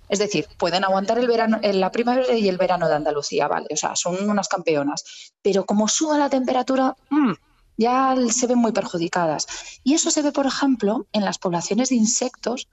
Es 0.08 0.18
decir, 0.18 0.48
pueden 0.58 0.82
aguantar 0.82 1.20
el 1.20 1.28
verano, 1.28 1.60
la 1.62 1.92
primavera 1.92 2.34
y 2.34 2.48
el 2.48 2.58
verano 2.58 2.88
de 2.88 2.96
Andalucía, 2.96 3.46
vale, 3.46 3.68
o 3.70 3.76
sea, 3.76 3.94
son 3.94 4.28
unas 4.28 4.48
campeonas. 4.48 5.32
Pero 5.40 5.64
como 5.64 5.86
suba 5.86 6.18
la 6.18 6.28
temperatura, 6.28 6.96
mm, 7.10 7.32
ya 7.76 8.14
se 8.30 8.46
ven 8.46 8.58
muy 8.58 8.72
perjudicadas. 8.72 9.46
Y 9.82 9.94
eso 9.94 10.10
se 10.10 10.22
ve, 10.22 10.32
por 10.32 10.46
ejemplo, 10.46 11.06
en 11.12 11.24
las 11.24 11.38
poblaciones 11.38 11.88
de 11.88 11.96
insectos 11.96 12.68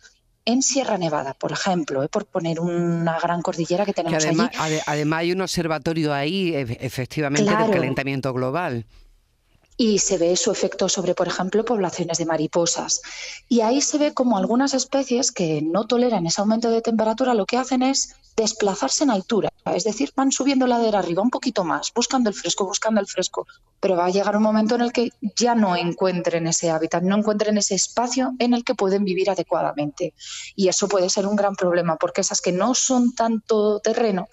en 0.45 0.63
Sierra 0.63 0.97
Nevada, 0.97 1.33
por 1.33 1.51
ejemplo, 1.51 2.03
¿eh? 2.03 2.07
por 2.07 2.25
poner 2.25 2.59
una 2.59 3.19
gran 3.19 3.41
cordillera 3.41 3.85
que 3.85 3.93
tenemos 3.93 4.25
además, 4.25 4.49
allí. 4.57 4.79
además 4.85 5.19
hay 5.19 5.31
un 5.31 5.41
observatorio 5.41 6.13
ahí, 6.13 6.53
efectivamente, 6.55 7.55
del 7.55 7.71
calentamiento 7.71 8.33
global. 8.33 8.85
Y 9.77 9.99
se 9.99 10.17
ve 10.17 10.35
su 10.35 10.51
efecto 10.51 10.89
sobre, 10.89 11.15
por 11.15 11.27
ejemplo, 11.27 11.65
poblaciones 11.65 12.17
de 12.17 12.25
mariposas. 12.25 13.01
Y 13.47 13.61
ahí 13.61 13.81
se 13.81 13.97
ve 13.97 14.13
como 14.13 14.37
algunas 14.37 14.73
especies 14.73 15.31
que 15.31 15.61
no 15.61 15.85
toleran 15.85 16.25
ese 16.25 16.41
aumento 16.41 16.69
de 16.69 16.81
temperatura 16.81 17.33
lo 17.33 17.45
que 17.45 17.57
hacen 17.57 17.81
es 17.81 18.15
desplazarse 18.35 19.03
en 19.03 19.11
altura, 19.11 19.49
es 19.65 19.83
decir, 19.83 20.11
van 20.15 20.31
subiendo 20.31 20.67
ladera 20.67 20.99
arriba 20.99 21.21
un 21.21 21.29
poquito 21.29 21.63
más, 21.63 21.91
buscando 21.93 22.29
el 22.29 22.35
fresco, 22.35 22.65
buscando 22.65 22.99
el 23.01 23.07
fresco, 23.07 23.45
pero 23.79 23.95
va 23.95 24.05
a 24.05 24.09
llegar 24.09 24.37
un 24.37 24.43
momento 24.43 24.75
en 24.75 24.81
el 24.81 24.91
que 24.91 25.09
ya 25.35 25.55
no 25.55 25.75
encuentren 25.75 26.47
ese 26.47 26.69
hábitat, 26.69 27.03
no 27.03 27.17
encuentren 27.17 27.57
ese 27.57 27.75
espacio 27.75 28.33
en 28.39 28.53
el 28.53 28.63
que 28.63 28.75
pueden 28.75 29.03
vivir 29.03 29.29
adecuadamente. 29.29 30.13
Y 30.55 30.67
eso 30.67 30.87
puede 30.87 31.09
ser 31.09 31.27
un 31.27 31.35
gran 31.35 31.55
problema, 31.55 31.97
porque 31.97 32.21
esas 32.21 32.41
que 32.41 32.51
no 32.51 32.73
son 32.73 33.13
tanto 33.13 33.79
terreno, 33.79 34.27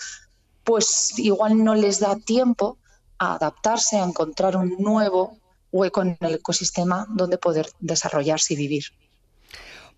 pues 0.65 1.19
igual 1.19 1.65
no 1.65 1.75
les 1.75 2.01
da 2.01 2.17
tiempo 2.17 2.79
a 3.19 3.35
adaptarse, 3.35 3.97
a 3.97 4.05
encontrar 4.05 4.57
un 4.57 4.77
nuevo 4.79 5.39
hueco 5.73 6.03
en 6.03 6.17
el 6.21 6.35
ecosistema 6.35 7.07
donde 7.11 7.39
poder 7.39 7.69
desarrollarse 7.81 8.55
y 8.55 8.57
vivir. 8.57 8.85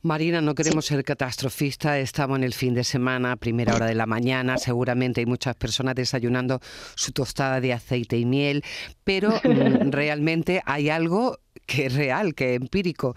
Marina, 0.02 0.40
no 0.40 0.54
queremos 0.54 0.86
ser 0.86 1.04
catastrofistas, 1.04 1.98
estamos 1.98 2.38
en 2.38 2.44
el 2.44 2.54
fin 2.54 2.72
de 2.72 2.84
semana, 2.84 3.36
primera 3.36 3.74
hora 3.74 3.84
de 3.84 3.94
la 3.94 4.06
mañana, 4.06 4.56
seguramente 4.56 5.20
hay 5.20 5.26
muchas 5.26 5.54
personas 5.56 5.94
desayunando 5.94 6.58
su 6.94 7.12
tostada 7.12 7.60
de 7.60 7.74
aceite 7.74 8.16
y 8.16 8.24
miel, 8.24 8.64
pero 9.04 9.28
mm, 9.44 9.90
realmente 9.90 10.62
hay 10.64 10.88
algo 10.88 11.38
que 11.66 11.86
es 11.86 11.94
real, 11.94 12.34
que 12.34 12.54
es 12.54 12.60
empírico. 12.62 13.14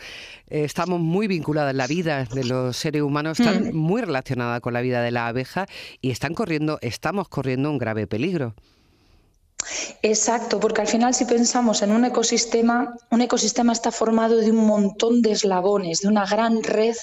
Estamos 0.48 1.00
muy 1.00 1.28
vinculadas 1.28 1.72
en 1.72 1.78
la 1.78 1.88
vida 1.88 2.25
de 2.25 2.44
los 2.44 2.75
seres 2.75 3.02
humanos, 3.02 3.40
están 3.40 3.70
mm. 3.70 3.75
muy 3.78 4.02
relacionada 4.02 4.60
con 4.60 4.74
la 4.74 4.82
vida 4.82 5.02
de 5.02 5.12
la 5.12 5.28
abeja 5.28 5.68
y 6.02 6.12
están 6.12 6.34
corriendo, 6.34 6.80
estamos 6.82 7.30
corriendo 7.30 7.72
un 7.72 7.78
grave 7.78 8.08
peligro. 8.08 8.56
Exacto, 10.01 10.60
porque 10.60 10.82
al 10.82 10.88
final 10.88 11.13
si 11.13 11.25
pensamos 11.25 11.82
en 11.82 11.91
un 11.91 12.05
ecosistema, 12.05 12.96
un 13.10 13.22
ecosistema 13.22 13.74
está 13.74 13.91
formado 13.91 14.38
de 14.38 14.51
un 14.51 14.65
montón 14.65 15.22
de 15.22 15.32
eslabones, 15.32 16.01
de 16.01 16.08
una 16.08 16.25
gran 16.25 16.63
red 16.63 16.96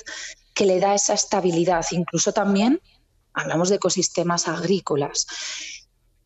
que 0.55 0.67
le 0.67 0.81
da 0.81 0.95
esa 0.95 1.15
estabilidad. 1.15 1.85
Incluso 1.93 2.33
también 2.33 2.81
hablamos 3.33 3.69
de 3.69 3.77
ecosistemas 3.77 4.49
agrícolas. 4.49 5.27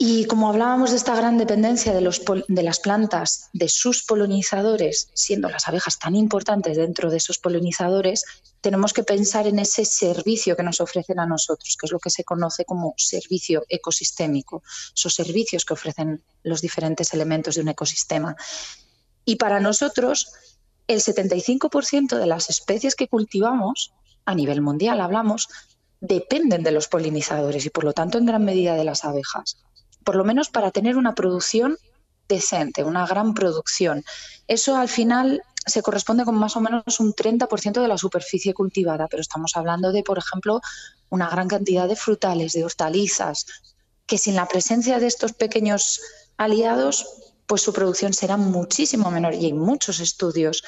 Y 0.07 0.27
como 0.27 0.51
hablábamos 0.51 0.91
de 0.91 0.99
esta 0.99 1.17
gran 1.17 1.39
dependencia 1.39 1.95
de, 1.95 2.03
los, 2.03 2.21
de, 2.47 2.63
las 2.63 2.79
plantas, 2.79 3.49
de 3.55 3.71
sus 3.71 4.03
polinizadores, 4.03 5.09
siendo 5.15 5.49
las 5.49 5.67
abejas 5.67 5.99
tan 5.99 6.15
importantes 6.15 6.77
dentro 6.77 7.11
de 7.11 7.17
esos 7.17 7.39
polinizadores, 7.39 8.23
tenemos 8.61 8.93
que 8.93 9.03
pensar 9.03 9.47
en 9.47 9.59
ese 9.59 9.87
servicio 9.87 10.57
que 10.57 10.63
nos 10.63 10.83
ofrecen 10.83 11.21
a 11.21 11.27
nosotros, 11.27 11.79
que 11.81 11.87
es 11.87 11.91
lo 11.91 12.01
que 12.01 12.11
se 12.11 12.23
conoce 12.23 12.67
como 12.67 12.93
servicio 12.99 13.65
ecosistémico, 13.71 14.63
esos 14.95 15.15
servicios 15.15 15.65
que 15.65 15.73
ofrecen 15.73 16.23
los 16.43 16.61
diferentes 16.61 17.15
elementos 17.15 17.55
de 17.55 17.63
un 17.63 17.69
ecosistema. 17.69 18.37
Y 19.25 19.37
para 19.37 19.59
nosotros, 19.59 20.31
el 20.87 21.01
75% 21.01 22.19
de 22.19 22.27
las 22.27 22.51
especies 22.51 22.95
que 22.95 23.09
cultivamos, 23.09 23.95
a 24.27 24.35
nivel 24.35 24.61
mundial 24.61 25.01
hablamos, 25.01 25.49
dependen 25.99 26.63
de 26.63 26.73
los 26.73 26.89
polinizadores 26.89 27.65
y 27.65 27.71
por 27.71 27.85
lo 27.85 27.95
tanto 27.95 28.19
en 28.19 28.27
gran 28.27 28.45
medida 28.45 28.75
de 28.75 28.85
las 28.85 29.07
abejas 29.07 29.57
por 30.05 30.17
lo 30.17 30.25
menos 30.25 30.51
para 30.51 30.71
tener 30.71 30.97
una 30.97 31.15
producción 31.15 31.77
decente, 32.29 32.85
una 32.85 33.07
gran 33.07 33.35
producción. 33.35 34.05
Eso 34.47 34.77
al 34.77 34.89
final 34.89 35.43
se 35.67 35.83
corresponde 35.83 36.25
con 36.25 36.35
más 36.35 36.57
o 36.57 36.61
menos 36.61 37.01
un 37.01 37.15
30% 37.15 37.81
de 37.81 37.89
la 37.89 37.99
superficie 37.99 38.55
cultivada, 38.55 39.09
pero 39.09 39.21
estamos 39.21 39.57
hablando 39.57 39.93
de, 39.93 40.03
por 40.03 40.19
ejemplo, 40.19 40.61
una 41.09 41.29
gran 41.29 41.49
cantidad 41.49 41.89
de 41.89 41.97
frutales, 41.97 42.53
de 42.53 42.65
hortalizas, 42.65 43.47
que 44.07 44.19
sin 44.19 44.37
la 44.37 44.47
presencia 44.47 44.99
de 44.99 45.07
estos 45.07 45.33
pequeños 45.33 46.01
aliados, 46.37 47.07
pues 47.47 47.63
su 47.63 47.73
producción 47.73 48.13
será 48.13 48.37
muchísimo 48.37 49.11
menor 49.11 49.35
y 49.35 49.47
hay 49.47 49.53
muchos 49.53 50.01
estudios 50.01 50.63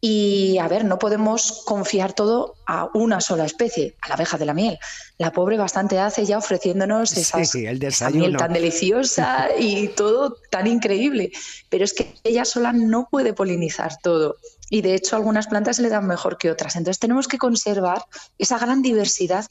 y 0.00 0.58
a 0.58 0.68
ver, 0.68 0.84
no 0.84 0.98
podemos 0.98 1.62
confiar 1.64 2.12
todo 2.12 2.54
a 2.66 2.88
una 2.94 3.20
sola 3.20 3.44
especie, 3.44 3.96
a 4.00 4.08
la 4.08 4.14
abeja 4.14 4.38
de 4.38 4.46
la 4.46 4.54
miel. 4.54 4.78
La 5.18 5.32
pobre 5.32 5.56
bastante 5.56 5.98
hace 5.98 6.24
ya 6.24 6.38
ofreciéndonos 6.38 7.16
esa 7.16 8.10
miel 8.10 8.36
tan 8.36 8.52
deliciosa 8.52 9.48
y 9.58 9.88
todo 9.88 10.36
tan 10.50 10.68
increíble. 10.68 11.32
Pero 11.68 11.84
es 11.84 11.94
que 11.94 12.14
ella 12.22 12.44
sola 12.44 12.72
no 12.72 13.08
puede 13.10 13.32
polinizar 13.32 13.96
todo. 14.00 14.36
Y 14.70 14.82
de 14.82 14.94
hecho 14.94 15.16
algunas 15.16 15.48
plantas 15.48 15.76
se 15.76 15.82
le 15.82 15.88
dan 15.88 16.06
mejor 16.06 16.38
que 16.38 16.50
otras. 16.50 16.76
Entonces 16.76 17.00
tenemos 17.00 17.26
que 17.26 17.38
conservar 17.38 18.04
esa 18.38 18.58
gran 18.58 18.82
diversidad 18.82 19.46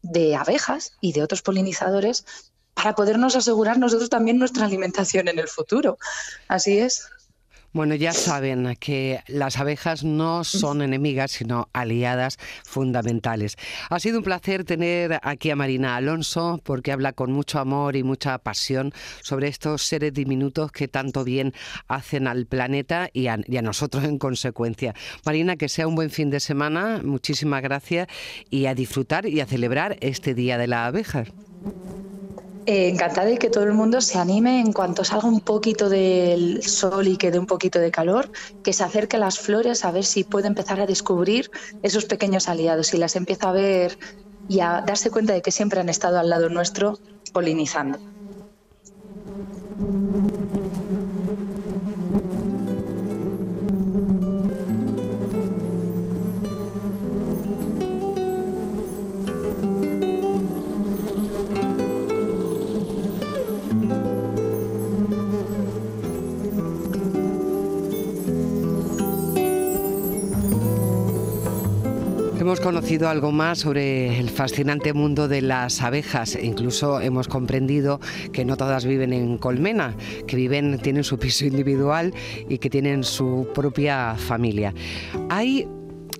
de 0.00 0.36
abejas 0.36 0.92
y 1.02 1.12
de 1.12 1.22
otros 1.22 1.42
polinizadores 1.42 2.24
para 2.72 2.94
podernos 2.94 3.36
asegurar 3.36 3.78
nosotros 3.78 4.08
también 4.08 4.38
nuestra 4.38 4.64
alimentación 4.64 5.28
en 5.28 5.38
el 5.38 5.48
futuro. 5.48 5.98
Así 6.48 6.78
es. 6.78 7.08
Bueno, 7.76 7.94
ya 7.94 8.14
saben 8.14 8.74
que 8.80 9.20
las 9.26 9.58
abejas 9.58 10.02
no 10.02 10.44
son 10.44 10.80
enemigas, 10.80 11.32
sino 11.32 11.68
aliadas 11.74 12.38
fundamentales. 12.64 13.58
Ha 13.90 14.00
sido 14.00 14.16
un 14.16 14.24
placer 14.24 14.64
tener 14.64 15.20
aquí 15.22 15.50
a 15.50 15.56
Marina 15.56 15.94
Alonso, 15.94 16.58
porque 16.64 16.90
habla 16.90 17.12
con 17.12 17.32
mucho 17.32 17.58
amor 17.58 17.94
y 17.94 18.02
mucha 18.02 18.38
pasión 18.38 18.94
sobre 19.20 19.48
estos 19.48 19.82
seres 19.82 20.14
diminutos 20.14 20.72
que 20.72 20.88
tanto 20.88 21.22
bien 21.22 21.52
hacen 21.86 22.28
al 22.28 22.46
planeta 22.46 23.10
y 23.12 23.26
a, 23.26 23.36
nosotros 23.36 24.04
en 24.04 24.16
consecuencia. 24.16 24.94
Marina, 25.26 25.56
que 25.56 25.68
sea 25.68 25.86
un 25.86 25.96
buen 25.96 26.08
fin 26.08 26.30
de 26.30 26.40
semana, 26.40 27.02
muchísimas 27.04 27.60
gracias 27.60 28.08
y 28.48 28.64
a 28.64 28.74
disfrutar 28.74 29.26
y 29.26 29.40
a 29.40 29.46
celebrar 29.46 29.98
este 30.00 30.32
Día 30.32 30.56
de 30.56 30.66
la 30.66 30.86
Abeja. 30.86 31.24
Eh, 32.68 32.88
encantada 32.88 33.28
de 33.28 33.38
que 33.38 33.48
todo 33.48 33.62
el 33.64 33.74
mundo 33.74 34.00
se 34.00 34.18
anime 34.18 34.60
en 34.60 34.72
cuanto 34.72 35.04
salga 35.04 35.28
un 35.28 35.40
poquito 35.40 35.88
del 35.88 36.64
sol 36.64 37.06
y 37.06 37.16
quede 37.16 37.38
un 37.38 37.46
poquito 37.46 37.78
de 37.78 37.92
calor, 37.92 38.28
que 38.62 38.72
se 38.72 38.82
acerque 38.82 39.16
a 39.16 39.20
las 39.20 39.38
flores 39.38 39.84
a 39.84 39.92
ver 39.92 40.04
si 40.04 40.24
puede 40.24 40.48
empezar 40.48 40.80
a 40.80 40.86
descubrir 40.86 41.48
esos 41.82 42.06
pequeños 42.06 42.48
aliados 42.48 42.92
y 42.92 42.98
las 42.98 43.14
empieza 43.14 43.50
a 43.50 43.52
ver 43.52 43.96
y 44.48 44.60
a 44.60 44.82
darse 44.84 45.10
cuenta 45.12 45.32
de 45.32 45.42
que 45.42 45.52
siempre 45.52 45.78
han 45.80 45.88
estado 45.88 46.18
al 46.18 46.28
lado 46.28 46.48
nuestro 46.48 46.98
polinizando. 47.32 48.00
Hemos 72.56 72.64
conocido 72.64 73.10
algo 73.10 73.32
más 73.32 73.58
sobre 73.58 74.18
el 74.18 74.30
fascinante 74.30 74.94
mundo 74.94 75.28
de 75.28 75.42
las 75.42 75.82
abejas 75.82 76.38
incluso 76.42 77.02
hemos 77.02 77.28
comprendido 77.28 78.00
que 78.32 78.46
no 78.46 78.56
todas 78.56 78.86
viven 78.86 79.12
en 79.12 79.36
colmena, 79.36 79.94
que 80.26 80.36
viven, 80.36 80.78
tienen 80.78 81.04
su 81.04 81.18
piso 81.18 81.44
individual 81.44 82.14
y 82.48 82.56
que 82.56 82.70
tienen 82.70 83.04
su 83.04 83.46
propia 83.52 84.14
familia. 84.14 84.72
Hay 85.28 85.68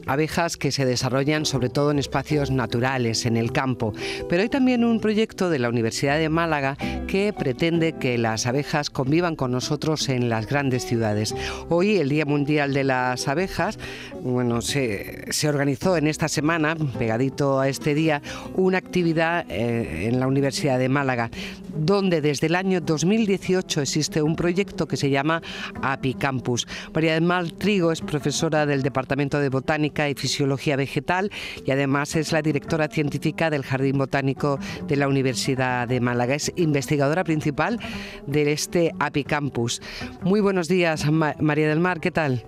abejas 0.06 0.56
que 0.56 0.72
se 0.72 0.86
desarrollan 0.86 1.44
sobre 1.44 1.68
todo 1.68 1.90
en 1.90 1.98
espacios 1.98 2.50
naturales, 2.50 3.26
en 3.26 3.36
el 3.36 3.52
campo. 3.52 3.92
Pero 4.28 4.42
hay 4.42 4.48
también 4.48 4.84
un 4.84 5.00
proyecto 5.00 5.50
de 5.50 5.58
la 5.58 5.68
Universidad 5.68 6.18
de 6.18 6.28
Málaga 6.28 6.76
que 7.06 7.32
pretende 7.32 7.92
que 7.92 8.18
las 8.18 8.46
abejas 8.46 8.90
convivan 8.90 9.36
con 9.36 9.50
nosotros 9.50 10.08
en 10.08 10.28
las 10.28 10.46
grandes 10.46 10.84
ciudades. 10.84 11.34
Hoy, 11.68 11.96
el 11.96 12.08
Día 12.08 12.24
Mundial 12.24 12.72
de 12.72 12.84
las 12.84 13.28
Abejas, 13.28 13.78
bueno, 14.22 14.60
se, 14.62 15.26
organizó 15.48 15.96
en 15.96 16.06
esta 16.06 16.28
semana, 16.28 16.76
pegadito 16.98 17.60
a 17.60 17.68
este 17.68 17.94
día, 17.94 18.22
una 18.54 18.78
actividad 18.78 19.44
eh, 19.48 20.08
en 20.08 20.20
la 20.20 20.26
Universidad 20.26 20.78
de 20.78 20.88
Málaga, 20.88 21.30
donde 21.76 22.20
desde 22.20 22.46
el 22.46 22.54
año 22.54 22.80
2018 22.80 23.82
existe 23.82 24.22
un 24.22 24.36
proyecto 24.36 24.86
que 24.86 24.96
se 24.96 25.10
llama 25.10 25.42
Apicampus. 25.82 26.66
María 26.94 27.14
del 27.14 27.22
Mar 27.22 27.50
Trigo 27.52 27.92
es 27.92 28.00
profesora 28.00 28.66
del 28.66 28.82
Departamento 28.82 29.38
de 29.38 29.48
Botánica 29.48 29.95
y 29.96 30.14
Fisiología 30.14 30.76
Vegetal 30.76 31.30
y 31.64 31.70
además 31.70 32.14
es 32.16 32.32
la 32.32 32.42
directora 32.42 32.88
científica 32.88 33.48
del 33.50 33.64
Jardín 33.64 33.98
Botánico 33.98 34.58
de 34.86 34.96
la 34.96 35.08
Universidad 35.08 35.88
de 35.88 36.00
Málaga. 36.00 36.34
Es 36.34 36.52
investigadora 36.56 37.24
principal 37.24 37.80
de 38.26 38.52
este 38.52 38.92
Apicampus. 38.98 39.80
Muy 40.22 40.40
buenos 40.40 40.68
días, 40.68 41.10
María 41.10 41.68
del 41.68 41.80
Mar, 41.80 42.00
¿qué 42.00 42.10
tal? 42.10 42.44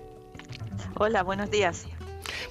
Hola, 0.95 1.23
buenos 1.23 1.49
días. 1.49 1.87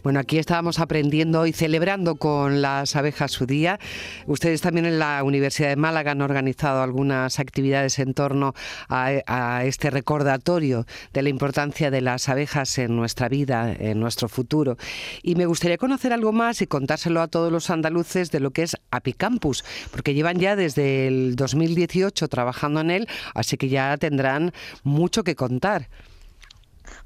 Bueno, 0.02 0.20
aquí 0.20 0.38
estábamos 0.38 0.78
aprendiendo 0.78 1.47
y 1.47 1.52
celebrando 1.52 2.16
con 2.16 2.62
las 2.62 2.97
abejas 2.97 3.32
su 3.32 3.47
día. 3.47 3.78
Ustedes 4.26 4.61
también 4.61 4.87
en 4.87 4.99
la 4.99 5.23
Universidad 5.25 5.68
de 5.68 5.76
Málaga 5.76 6.12
han 6.12 6.23
organizado 6.23 6.82
algunas 6.82 7.38
actividades 7.38 7.99
en 7.99 8.14
torno 8.14 8.54
a, 8.88 9.62
este 9.64 9.90
recordatorio 9.90 10.87
de 11.12 11.23
la 11.23 11.28
importancia 11.28 11.90
de 11.90 12.00
las 12.00 12.28
abejas 12.28 12.78
en 12.78 12.97
nuestra 12.97 13.28
vida, 13.28 13.73
en 13.73 14.00
nuestro 14.00 14.28
futuro. 14.28 14.76
Y 15.23 15.35
me 15.35 15.47
gustaría 15.47 15.78
conocer 15.78 16.12
algo 16.12 16.32
más 16.32 16.62
y 16.62 16.66
contárselo 16.66 17.20
a 17.20 17.28
todos 17.28 17.50
los 17.52 17.70
andaluces 17.70 18.30
de 18.30 18.40
lo 18.40 18.50
que 18.50 18.62
es 18.62 18.76
Apicampus, 18.90 19.64
porque 19.90 20.14
llevan 20.14 20.38
ya 20.38 20.56
desde 20.56 21.06
el 21.06 21.37
2018 21.37 22.28
trabajando 22.28 22.80
en 22.80 22.90
él, 22.90 23.08
así 23.35 23.56
que 23.56 23.68
ya 23.68 23.97
tendrán 23.97 24.52
mucho 24.82 25.25
que 25.25 25.35
contar. 25.35 25.88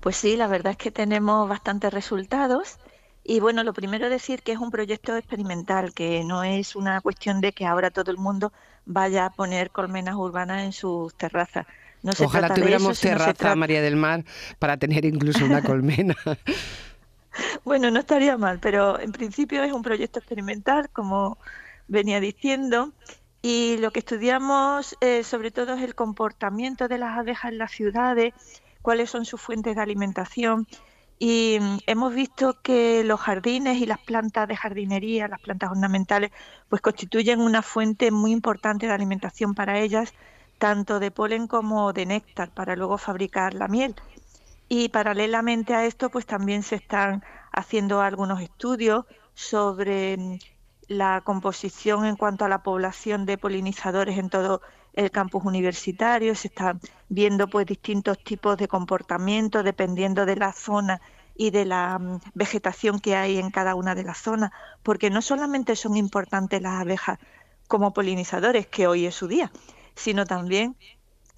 Pues 0.03 0.17
sí, 0.17 0.37
la 0.37 0.49
verdad 0.49 0.73
es 0.73 0.79
que 0.79 0.91
tenemos 0.91 1.49
bastantes 1.49 1.95
resultados. 1.95 2.79
Y 3.23 3.39
bueno, 3.39 3.63
lo 3.63 3.73
primero 3.73 4.07
es 4.07 4.11
decir 4.11 4.43
que 4.43 4.51
es 4.51 4.59
un 4.59 4.73
proyecto 4.73 5.17
experimental, 5.17 5.95
que 5.95 6.25
no 6.25 6.43
es 6.43 6.75
una 6.75 7.01
cuestión 7.01 7.41
de 7.41 7.53
que 7.53 7.67
ahora 7.67 7.93
todo 7.93 8.11
el 8.11 8.17
mundo 8.19 8.53
vaya 8.85 9.27
a 9.27 9.31
poner 9.31 9.71
colmenas 9.71 10.17
urbanas 10.17 10.65
en 10.65 10.73
sus 10.73 11.15
terrazas. 11.15 11.67
No 12.03 12.11
Ojalá 12.19 12.53
tuviéramos 12.53 12.99
terraza, 12.99 13.55
María 13.55 13.81
del 13.81 13.95
Mar, 13.95 14.25
para 14.59 14.77
tener 14.77 15.05
incluso 15.05 15.45
una 15.45 15.63
colmena. 15.63 16.17
bueno, 17.65 17.93
no 17.93 18.01
estaría 18.01 18.37
mal, 18.37 18.59
pero 18.59 18.99
en 18.99 19.13
principio 19.13 19.63
es 19.63 19.73
un 19.73 19.83
proyecto 19.83 20.19
experimental, 20.19 20.91
como 20.91 21.39
venía 21.87 22.19
diciendo, 22.19 22.91
y 23.41 23.77
lo 23.77 23.93
que 23.93 24.01
estudiamos 24.01 24.97
eh, 25.01 25.23
sobre 25.23 25.53
todo 25.53 25.75
es 25.75 25.83
el 25.83 25.95
comportamiento 25.95 26.89
de 26.89 26.99
las 26.99 27.17
abejas 27.17 27.53
en 27.53 27.59
las 27.59 27.71
ciudades 27.71 28.35
cuáles 28.83 29.11
son 29.11 29.25
sus 29.25 29.41
fuentes 29.41 29.77
de 29.77 29.83
alimentación. 29.83 30.67
Y 31.19 31.59
mm, 31.61 31.79
hemos 31.87 32.15
visto 32.15 32.61
que 32.63 33.05
los 33.05 33.21
jardines 33.21 33.79
y 33.79 33.87
las 33.87 34.01
plantas 34.01 34.49
de 34.49 34.57
jardinería, 34.57 35.29
las 35.29 35.41
plantas 35.41 35.71
ornamentales, 35.71 36.33
pues 36.69 36.83
constituyen 36.83 37.41
una 37.41 37.63
fuente 37.63 38.11
muy 38.11 38.33
importante 38.33 38.87
de 38.87 38.93
alimentación 38.93 39.55
para 39.55 39.79
ellas, 39.79 40.13
tanto 40.59 41.01
de 41.01 41.11
polen 41.11 41.47
como 41.47 41.93
de 41.93 42.07
néctar, 42.07 42.51
para 42.51 42.77
luego 42.77 42.99
fabricar 42.99 43.55
la 43.55 43.69
miel. 43.69 43.95
Y 44.69 44.89
paralelamente 44.89 45.75
a 45.75 45.87
esto, 45.87 46.11
pues 46.11 46.27
también 46.27 46.63
se 46.63 46.77
están 46.77 47.23
haciendo 47.53 48.01
algunos 48.01 48.41
estudios 48.41 49.05
sobre 49.35 50.17
mm, 50.17 50.39
la 50.89 51.21
composición 51.23 52.05
en 52.05 52.17
cuanto 52.17 52.45
a 52.45 52.49
la 52.49 52.63
población 52.63 53.27
de 53.27 53.39
polinizadores 53.39 54.19
en 54.19 54.29
todo 54.29 54.61
el 54.95 55.11
campus 55.11 55.45
universitario, 55.45 56.35
se 56.35 56.49
están 56.49 56.81
viendo 57.09 57.49
pues 57.49 57.67
distintos 57.67 58.19
tipos 58.23 58.57
de 58.57 58.69
comportamiento 58.69 59.63
dependiendo 59.63 60.27
de 60.27 60.37
la 60.37 60.53
zona 60.53 61.01
y 61.35 61.51
de 61.51 61.65
la 61.65 61.99
mm, 61.99 62.21
vegetación 62.35 63.01
que 63.01 63.17
hay 63.17 63.39
en 63.39 63.51
cada 63.51 63.75
una 63.75 63.95
de 63.95 64.05
las 64.05 64.19
zonas, 64.19 64.51
porque 64.83 65.11
no 65.11 65.23
solamente 65.23 65.77
son 65.77 65.97
importantes 65.97 66.61
las 66.61 66.81
abejas 66.81 67.19
como 67.69 67.93
polinizadores, 67.93 68.67
que 68.67 68.87
hoy 68.87 69.07
es 69.07 69.15
su 69.15 69.29
día, 69.29 69.51
sino 69.95 70.27
también 70.27 70.77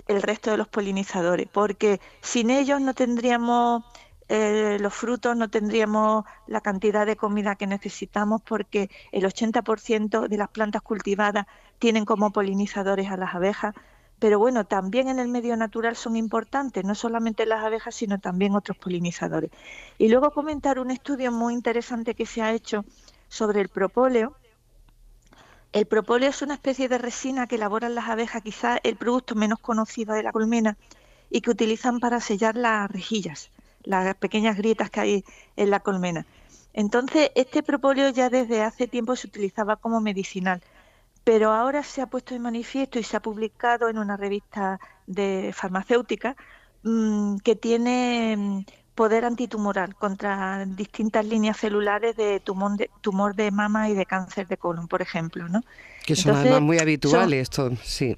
el 0.07 0.21
resto 0.21 0.51
de 0.51 0.57
los 0.57 0.69
polinizadores, 0.69 1.49
porque 1.51 2.01
sin 2.21 2.51
ellos 2.51 2.81
no 2.81 2.93
tendríamos 2.93 3.85
eh, 4.29 4.79
los 4.81 4.95
frutos, 4.95 5.37
no 5.37 5.51
tendríamos 5.51 6.25
la 6.47 6.61
cantidad 6.61 7.07
de 7.07 7.17
comida 7.17 7.57
que 7.57 7.67
necesitamos, 7.67 8.43
porque 8.43 8.91
el 9.13 9.25
80% 9.25 10.29
de 10.29 10.37
las 10.37 10.49
plantas 10.49 10.83
cultivadas 10.83 11.47
tienen 11.79 12.05
como 12.05 12.31
polinizadores 12.31 13.11
a 13.11 13.17
las 13.17 13.35
abejas, 13.35 13.75
pero 14.19 14.39
bueno, 14.39 14.65
también 14.65 15.09
en 15.09 15.19
el 15.19 15.29
medio 15.29 15.57
natural 15.57 15.97
son 15.97 16.17
importantes, 16.17 16.85
no 16.85 16.95
solamente 16.95 17.45
las 17.45 17.63
abejas, 17.63 17.95
sino 17.95 18.19
también 18.19 18.55
otros 18.55 18.79
polinizadores. 18.79 19.51
Y 19.99 20.09
luego 20.09 20.31
comentar 20.31 20.79
un 20.79 20.91
estudio 20.91 21.31
muy 21.31 21.53
interesante 21.53 22.15
que 22.15 22.25
se 22.25 22.41
ha 22.41 22.53
hecho 22.53 22.85
sobre 23.29 23.61
el 23.61 23.69
propóleo. 23.69 24.35
El 25.73 25.87
propóleo 25.87 26.31
es 26.31 26.41
una 26.41 26.55
especie 26.55 26.89
de 26.89 26.99
resina 26.99 27.47
que 27.47 27.57
elaboran 27.57 27.95
las 27.95 28.09
abejas, 28.09 28.43
quizás 28.43 28.79
el 28.85 28.97
producto 28.97 29.35
menos 29.35 29.59
conocido 29.59 30.15
de 30.15 30.23
la 30.23 30.33
colmena, 30.33 30.79
y 31.29 31.41
que 31.41 31.51
utilizan 31.51 31.99
para 32.01 32.21
sellar 32.21 32.57
las 32.57 32.91
rejillas, 32.91 33.51
las 33.85 34.15
pequeñas 34.17 34.57
grietas 34.57 34.91
que 34.91 35.01
hay 35.01 35.25
en 35.57 35.71
la 35.71 35.81
colmena. 35.81 36.27
Entonces, 36.73 37.31
este 37.35 37.63
propóleo 37.63 38.11
ya 38.11 38.31
desde 38.31 38.63
hace 38.63 38.89
tiempo 38.89 39.15
se 39.17 39.29
utilizaba 39.29 39.77
como 39.77 40.01
medicinal 40.01 40.61
pero 41.25 41.53
ahora 41.53 41.83
se 41.83 42.03
ha 42.03 42.07
puesto 42.07 42.35
de 42.35 42.41
manifiesto 42.41 42.99
y 42.99 43.03
se 43.03 43.17
ha 43.17 43.21
publicado 43.21 43.89
en 43.89 43.99
una 43.99 44.17
revista 44.17 44.79
de 45.07 45.53
farmacéutica 45.55 46.37
mm, 46.83 47.39
que 47.39 47.57
tiene 47.57 48.37
mm, 48.37 48.65
poder 48.95 49.25
antitumoral 49.25 49.95
contra 49.97 50.65
distintas 50.67 51.25
líneas 51.25 51.57
celulares 51.57 52.15
de 52.17 52.41
tumor 52.41 52.77
de, 52.77 52.91
tumor 53.01 53.35
de 53.35 53.51
mama 53.51 53.89
y 53.89 53.95
de 53.95 54.05
cáncer 54.05 54.47
de 54.47 54.59
colon, 54.59 54.87
por 54.87 55.01
ejemplo, 55.01 55.49
¿no? 55.49 55.63
Que 56.05 56.15
son 56.15 56.37
además 56.37 56.61
muy 56.61 56.79
habituales 56.79 57.41
esto, 57.43 57.71
sí. 57.83 58.17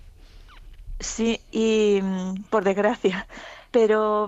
Sí, 0.99 1.41
y 1.53 2.01
mm, 2.03 2.45
por 2.51 2.65
desgracia, 2.65 3.27
pero 3.77 4.27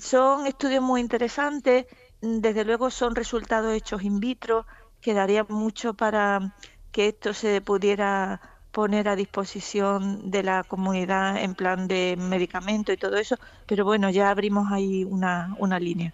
son 0.00 0.46
estudios 0.46 0.82
muy 0.82 1.00
interesantes, 1.00 1.86
desde 2.20 2.62
luego 2.62 2.90
son 2.90 3.14
resultados 3.14 3.72
hechos 3.72 4.02
in 4.02 4.20
vitro, 4.20 4.66
quedaría 5.00 5.44
mucho 5.48 5.94
para 5.94 6.54
que 6.92 7.08
esto 7.08 7.32
se 7.32 7.62
pudiera 7.62 8.38
poner 8.72 9.08
a 9.08 9.16
disposición 9.16 10.30
de 10.30 10.42
la 10.42 10.62
comunidad 10.62 11.38
en 11.42 11.54
plan 11.54 11.88
de 11.88 12.16
medicamento 12.18 12.92
y 12.92 12.98
todo 12.98 13.16
eso, 13.16 13.36
pero 13.64 13.86
bueno, 13.86 14.10
ya 14.10 14.28
abrimos 14.28 14.70
ahí 14.70 15.04
una, 15.04 15.56
una 15.58 15.80
línea. 15.80 16.12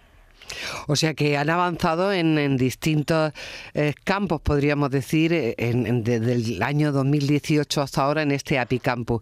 O 0.86 0.96
sea 0.96 1.14
que 1.14 1.36
han 1.36 1.50
avanzado 1.50 2.12
en, 2.12 2.56
distintos 2.56 3.32
eh, 3.74 3.94
campos, 4.04 4.40
podríamos 4.40 4.90
decir, 4.90 5.32
eh, 5.32 5.54
desde 5.56 6.32
el 6.32 6.62
año 6.62 6.92
2018 6.92 7.80
hasta 7.80 8.02
ahora 8.02 8.22
en 8.22 8.32
este 8.32 8.58
Apicampo. 8.58 9.20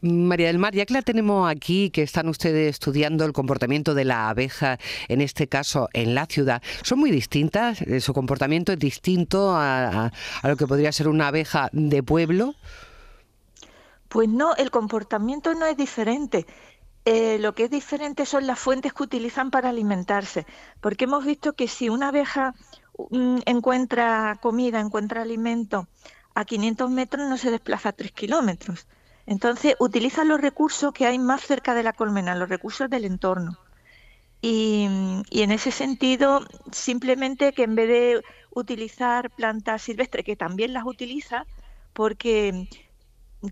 María 0.00 0.48
del 0.48 0.58
Mar, 0.58 0.74
ya 0.74 0.86
que 0.86 0.94
la 0.94 1.02
tenemos 1.02 1.50
aquí, 1.50 1.90
que 1.90 2.02
están 2.02 2.28
ustedes 2.28 2.70
estudiando 2.70 3.24
el 3.24 3.32
comportamiento 3.32 3.94
de 3.94 4.04
la 4.04 4.28
abeja, 4.28 4.78
en 5.08 5.20
este 5.20 5.48
caso 5.48 5.88
en 5.92 6.14
la 6.14 6.26
ciudad, 6.26 6.62
¿son 6.82 6.98
muy 6.98 7.10
distintas? 7.10 7.82
Eh, 7.82 8.00
¿Su 8.00 8.14
comportamiento 8.14 8.72
es 8.72 8.78
distinto 8.78 9.54
a 9.54 10.10
lo 10.42 10.56
que 10.56 10.66
podría 10.66 10.92
ser 10.92 11.08
una 11.08 11.28
abeja 11.28 11.68
de 11.72 12.02
pueblo? 12.02 12.54
Pues 14.12 14.28
no, 14.28 14.54
el 14.56 14.70
comportamiento 14.70 15.54
no 15.54 15.64
es 15.64 15.74
diferente. 15.74 16.46
Eh, 17.04 17.38
lo 17.40 17.54
que 17.54 17.64
es 17.64 17.70
diferente 17.70 18.26
son 18.26 18.46
las 18.46 18.60
fuentes 18.60 18.92
que 18.92 19.02
utilizan 19.02 19.50
para 19.50 19.70
alimentarse, 19.70 20.46
porque 20.80 21.04
hemos 21.04 21.24
visto 21.24 21.54
que 21.54 21.66
si 21.66 21.88
una 21.88 22.08
abeja 22.08 22.54
mm, 23.10 23.38
encuentra 23.46 24.38
comida, 24.40 24.78
encuentra 24.78 25.22
alimento 25.22 25.88
a 26.34 26.44
500 26.44 26.90
metros, 26.90 27.28
no 27.28 27.36
se 27.36 27.50
desplaza 27.50 27.90
a 27.90 27.92
3 27.92 28.12
kilómetros. 28.12 28.86
Entonces, 29.26 29.74
utilizan 29.80 30.28
los 30.28 30.40
recursos 30.40 30.92
que 30.92 31.06
hay 31.06 31.18
más 31.18 31.42
cerca 31.42 31.74
de 31.74 31.82
la 31.82 31.92
colmena, 31.92 32.36
los 32.36 32.48
recursos 32.48 32.88
del 32.88 33.04
entorno. 33.04 33.58
Y, 34.40 34.88
y, 35.30 35.42
en 35.42 35.52
ese 35.52 35.70
sentido, 35.70 36.46
simplemente 36.72 37.52
que 37.52 37.64
en 37.64 37.74
vez 37.76 37.88
de 37.88 38.22
utilizar 38.50 39.30
plantas 39.30 39.82
silvestres, 39.82 40.24
que 40.24 40.36
también 40.36 40.72
las 40.72 40.84
utiliza, 40.84 41.46
porque 41.92 42.68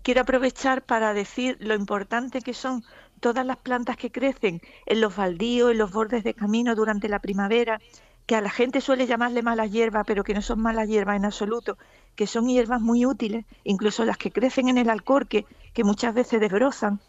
quiero 0.03 0.21
aprovechar 0.21 0.83
para 0.83 1.13
decir 1.13 1.57
lo 1.59 1.75
importante 1.75 2.41
que 2.41 2.53
son 2.53 2.83
todas 3.21 3.45
las 3.45 3.57
plantas 3.57 3.95
que 3.95 4.11
crecen 4.11 4.61
en 4.85 4.99
los 4.99 5.15
baldíos, 5.15 5.71
en 5.71 5.77
los 5.77 5.91
bordes 5.93 6.25
de 6.25 6.33
camino 6.33 6.75
durante 6.75 7.07
la 7.07 7.19
primavera, 7.19 7.79
que 8.25 8.35
a 8.35 8.41
la 8.41 8.49
gente 8.49 8.81
suele 8.81 9.07
llamarle 9.07 9.41
malas 9.41 9.71
hierbas, 9.71 10.03
pero 10.05 10.23
que 10.23 10.33
no 10.33 10.41
son 10.41 10.59
malas 10.59 10.89
hierbas 10.89 11.15
en 11.15 11.25
absoluto, 11.25 11.77
que 12.15 12.27
son 12.27 12.47
hierbas 12.49 12.81
muy 12.81 13.05
útiles, 13.05 13.45
incluso 13.63 14.03
las 14.03 14.17
que 14.17 14.31
crecen 14.31 14.67
en 14.67 14.77
el 14.77 14.89
alcorque, 14.89 15.45
que 15.73 15.83
muchas 15.83 16.13
veces 16.13 16.41
desbrozan. 16.41 16.99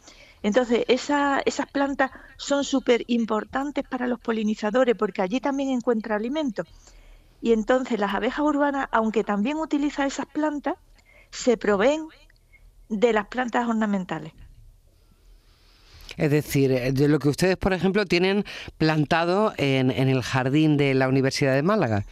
Entonces, 0.42 0.84
esas 0.88 1.66
plantas 1.72 2.10
son 2.36 2.64
súper 2.64 3.04
importantes 3.06 3.84
para 3.88 4.06
los 4.06 4.20
polinizadores 4.20 4.96
porque 4.96 5.22
allí 5.22 5.40
también 5.40 5.70
encuentra 5.70 6.16
alimento. 6.16 6.64
Y 7.40 7.52
entonces 7.52 7.98
las 7.98 8.14
abejas 8.14 8.40
urbanas, 8.40 8.88
aunque 8.90 9.24
también 9.24 9.58
utilizan 9.58 10.06
esas 10.06 10.26
plantas, 10.26 10.74
se 11.30 11.56
proveen 11.56 12.06
de 12.88 13.12
las 13.12 13.28
plantas 13.28 13.68
ornamentales. 13.68 14.32
Es 16.16 16.30
decir, 16.30 16.72
eh, 16.72 16.92
de 16.92 17.08
lo 17.08 17.18
que 17.18 17.28
ustedes, 17.28 17.56
por 17.56 17.72
ejemplo, 17.72 18.04
tienen 18.06 18.44
plantado 18.78 19.52
en, 19.56 19.90
el 19.90 20.22
jardín 20.22 20.76
de 20.76 20.94
la 20.94 21.08
Universidad 21.08 21.54
de 21.54 21.62
Málaga. 21.62 22.04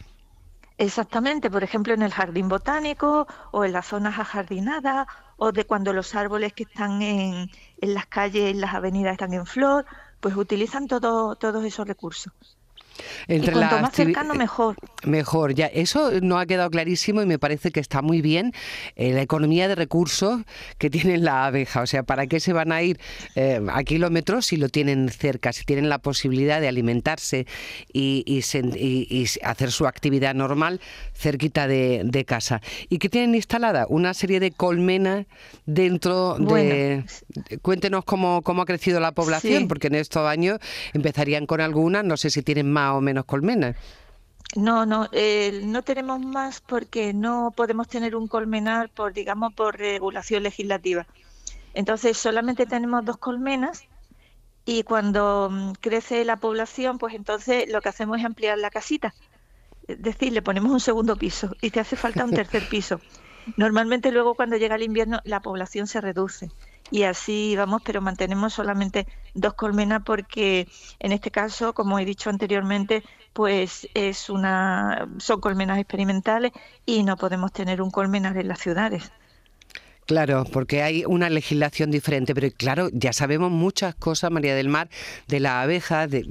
Exactamente, 0.77 1.51
por 1.51 1.63
ejemplo, 1.63 1.93
en 1.93 2.01
el 2.01 2.11
jardín 2.11 2.49
botánico 2.49 3.27
o 3.51 3.65
en 3.65 3.73
las 3.73 3.85
zonas 3.85 4.17
ajardinadas 4.17 5.07
o 5.37 5.51
de 5.51 5.65
cuando 5.65 5.93
los 5.93 6.15
árboles 6.15 6.53
que 6.53 6.63
están 6.63 7.01
en, 7.01 7.49
en 7.81 7.93
las 7.93 8.07
calles, 8.07 8.51
en 8.51 8.61
las 8.61 8.73
avenidas 8.73 9.13
están 9.13 9.33
en 9.33 9.45
flor, 9.45 9.85
pues 10.19 10.35
utilizan 10.35 10.87
todo, 10.87 11.35
todos 11.35 11.63
esos 11.65 11.87
recursos. 11.87 12.33
Entre 13.27 13.51
y 13.51 13.53
cuanto 13.53 13.79
más 13.79 13.93
cercano, 13.93 14.33
mejor. 14.33 14.75
Mejor, 15.03 15.53
ya. 15.53 15.67
Eso 15.67 16.11
no 16.21 16.39
ha 16.39 16.45
quedado 16.45 16.69
clarísimo 16.69 17.21
y 17.21 17.25
me 17.25 17.39
parece 17.39 17.71
que 17.71 17.79
está 17.79 18.01
muy 18.01 18.21
bien 18.21 18.53
eh, 18.95 19.13
la 19.13 19.21
economía 19.21 19.67
de 19.67 19.75
recursos 19.75 20.41
que 20.77 20.89
tiene 20.89 21.17
la 21.17 21.45
abeja. 21.45 21.81
O 21.81 21.87
sea, 21.87 22.03
¿para 22.03 22.27
qué 22.27 22.39
se 22.39 22.53
van 22.53 22.71
a 22.71 22.81
ir 22.81 22.99
eh, 23.35 23.61
a 23.71 23.83
kilómetros 23.83 24.45
si 24.47 24.57
lo 24.57 24.69
tienen 24.69 25.09
cerca, 25.09 25.53
si 25.53 25.65
tienen 25.65 25.89
la 25.89 25.99
posibilidad 25.99 26.61
de 26.61 26.67
alimentarse 26.67 27.47
y, 27.93 28.41
hacer 29.43 29.71
su 29.71 29.87
actividad 29.87 30.35
normal 30.35 30.81
cerquita 31.13 31.67
de, 31.67 32.25
casa? 32.27 32.61
¿Y 32.89 32.99
qué 32.99 33.09
tienen 33.09 33.35
instalada? 33.35 33.85
Una 33.89 34.13
serie 34.13 34.39
de 34.39 34.51
colmenas 34.51 35.25
dentro 35.65 36.35
de... 36.37 37.03
Cuéntenos 37.61 38.05
cómo, 38.05 38.41
cómo 38.41 38.61
ha 38.61 38.65
crecido 38.65 38.99
la 38.99 39.11
población, 39.11 39.67
porque 39.67 39.87
en 39.87 39.95
estos 39.95 40.27
años 40.27 40.59
empezarían 40.93 41.45
con 41.45 41.61
algunas, 41.61 42.03
no 42.03 42.17
sé 42.17 42.29
si 42.29 42.41
tienen 42.41 42.71
más 42.71 42.80
o 42.89 43.01
menos 43.01 43.25
colmenas. 43.25 43.75
No, 44.55 44.85
no, 44.85 45.07
eh, 45.13 45.61
no 45.63 45.81
tenemos 45.81 46.19
más 46.19 46.59
porque 46.59 47.13
no 47.13 47.53
podemos 47.55 47.87
tener 47.87 48.15
un 48.15 48.27
colmenar 48.27 48.89
por, 48.89 49.13
digamos, 49.13 49.53
por 49.53 49.77
regulación 49.77 50.43
legislativa. 50.43 51.07
Entonces 51.73 52.17
solamente 52.17 52.65
tenemos 52.65 53.05
dos 53.05 53.17
colmenas 53.17 53.85
y 54.65 54.83
cuando 54.83 55.49
mm, 55.49 55.71
crece 55.79 56.25
la 56.25 56.35
población, 56.35 56.97
pues 56.97 57.13
entonces 57.13 57.69
lo 57.71 57.81
que 57.81 57.89
hacemos 57.89 58.19
es 58.19 58.25
ampliar 58.25 58.57
la 58.57 58.69
casita. 58.69 59.13
Es 59.87 60.01
decir, 60.01 60.33
le 60.33 60.41
ponemos 60.41 60.71
un 60.71 60.79
segundo 60.81 61.15
piso 61.15 61.55
y 61.61 61.71
te 61.71 61.79
hace 61.79 61.95
falta 61.95 62.25
un 62.25 62.31
tercer 62.41 62.67
piso. 62.67 62.99
Normalmente 63.55 64.11
luego 64.11 64.35
cuando 64.35 64.57
llega 64.57 64.75
el 64.75 64.83
invierno 64.83 65.19
la 65.23 65.39
población 65.39 65.87
se 65.87 66.01
reduce 66.01 66.51
y 66.91 67.03
así 67.03 67.55
vamos, 67.57 67.81
pero 67.83 68.01
mantenemos 68.01 68.53
solamente 68.53 69.07
dos 69.33 69.53
colmenas 69.55 70.03
porque 70.05 70.69
en 70.99 71.11
este 71.13 71.31
caso, 71.31 71.73
como 71.73 71.99
he 71.99 72.05
dicho 72.05 72.29
anteriormente, 72.29 73.03
pues 73.33 73.89
es 73.95 74.29
una 74.29 75.09
son 75.19 75.41
colmenas 75.41 75.79
experimentales 75.79 76.51
y 76.85 77.03
no 77.03 77.17
podemos 77.17 77.51
tener 77.53 77.81
un 77.81 77.91
colmenar 77.91 78.37
en 78.37 78.47
las 78.49 78.59
ciudades. 78.59 79.13
Claro, 80.07 80.45
porque 80.51 80.81
hay 80.81 81.05
una 81.05 81.29
legislación 81.29 81.91
diferente, 81.91 82.33
pero 82.35 82.49
claro, 82.55 82.89
ya 82.91 83.13
sabemos 83.13 83.51
muchas 83.51 83.95
cosas, 83.95 84.31
María 84.31 84.55
del 84.55 84.67
Mar, 84.67 84.89
de 85.27 85.39
la 85.39 85.61
abeja, 85.61 86.07
de, 86.07 86.25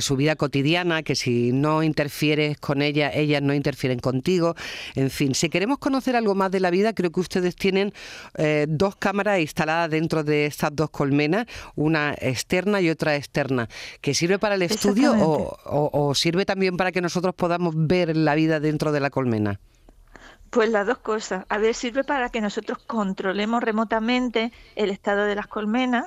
su 0.00 0.16
vida 0.16 0.36
cotidiana, 0.36 1.02
que 1.02 1.16
si 1.16 1.52
no 1.52 1.82
interfieres 1.82 2.58
con 2.58 2.82
ella, 2.82 3.10
ellas 3.12 3.42
no 3.42 3.54
interfieren 3.54 3.98
contigo. 3.98 4.54
En 4.94 5.10
fin, 5.10 5.34
si 5.34 5.48
queremos 5.48 5.78
conocer 5.78 6.14
algo 6.14 6.34
más 6.34 6.50
de 6.50 6.60
la 6.60 6.70
vida, 6.70 6.92
creo 6.92 7.10
que 7.10 7.20
ustedes 7.20 7.56
tienen 7.56 7.92
eh, 8.36 8.66
dos 8.68 8.96
cámaras 8.96 9.40
instaladas 9.40 9.90
dentro 9.90 10.22
de 10.22 10.46
estas 10.46 10.74
dos 10.76 10.90
colmenas, 10.90 11.46
una 11.74 12.14
externa 12.20 12.80
y 12.80 12.90
otra 12.90 13.16
externa, 13.16 13.68
que 14.00 14.14
sirve 14.14 14.38
para 14.38 14.54
el 14.54 14.62
estudio 14.62 15.14
o 15.18 16.14
sirve 16.14 16.44
también 16.44 16.76
para 16.76 16.92
que 16.92 17.00
nosotros 17.00 17.34
podamos 17.34 17.74
ver 17.76 18.16
la 18.16 18.34
vida 18.34 18.60
dentro 18.60 18.92
de 18.92 19.00
la 19.00 19.10
colmena. 19.10 19.58
Pues 20.50 20.68
las 20.68 20.84
dos 20.86 20.98
cosas. 20.98 21.46
A 21.48 21.58
ver, 21.58 21.74
sirve 21.74 22.02
para 22.02 22.28
que 22.28 22.40
nosotros 22.40 22.78
controlemos 22.78 23.62
remotamente 23.62 24.52
el 24.74 24.90
estado 24.90 25.24
de 25.24 25.36
las 25.36 25.46
colmenas. 25.46 26.06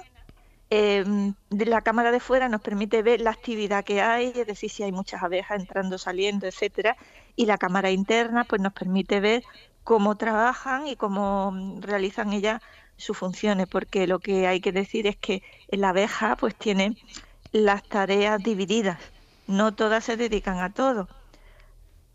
Em, 0.69 1.33
la 1.49 1.81
cámara 1.81 2.11
de 2.11 2.19
fuera 2.19 2.49
nos 2.49 2.61
permite 2.61 3.03
ver 3.03 3.21
la 3.21 3.31
actividad 3.31 3.85
que 3.85 4.01
hay, 4.01 4.33
es 4.35 4.47
decir, 4.47 4.69
si 4.69 4.83
hay 4.83 4.91
muchas 4.91 5.23
abejas 5.23 5.61
entrando, 5.61 5.97
saliendo, 5.97 6.45
etcétera. 6.45 6.97
Y 7.37 7.45
la 7.45 7.57
cámara 7.57 7.91
interna, 7.91 8.43
pues 8.43 8.61
nos 8.61 8.73
permite 8.73 9.21
ver 9.21 9.43
cómo 9.85 10.17
trabajan 10.17 10.87
y 10.87 10.97
cómo 10.97 11.53
realizan 11.79 12.33
ellas 12.33 12.61
sus 12.97 13.17
funciones, 13.17 13.67
porque 13.67 14.07
lo 14.07 14.19
que 14.19 14.47
hay 14.47 14.59
que 14.61 14.71
decir 14.73 15.07
es 15.07 15.15
que 15.15 15.41
la 15.69 15.89
abeja, 15.89 16.35
pues 16.35 16.55
tiene 16.55 16.97
las 17.53 17.83
tareas 17.83 18.43
divididas. 18.43 18.99
No 19.47 19.73
todas 19.73 20.03
se 20.03 20.17
dedican 20.17 20.59
a 20.59 20.73
todo 20.73 21.07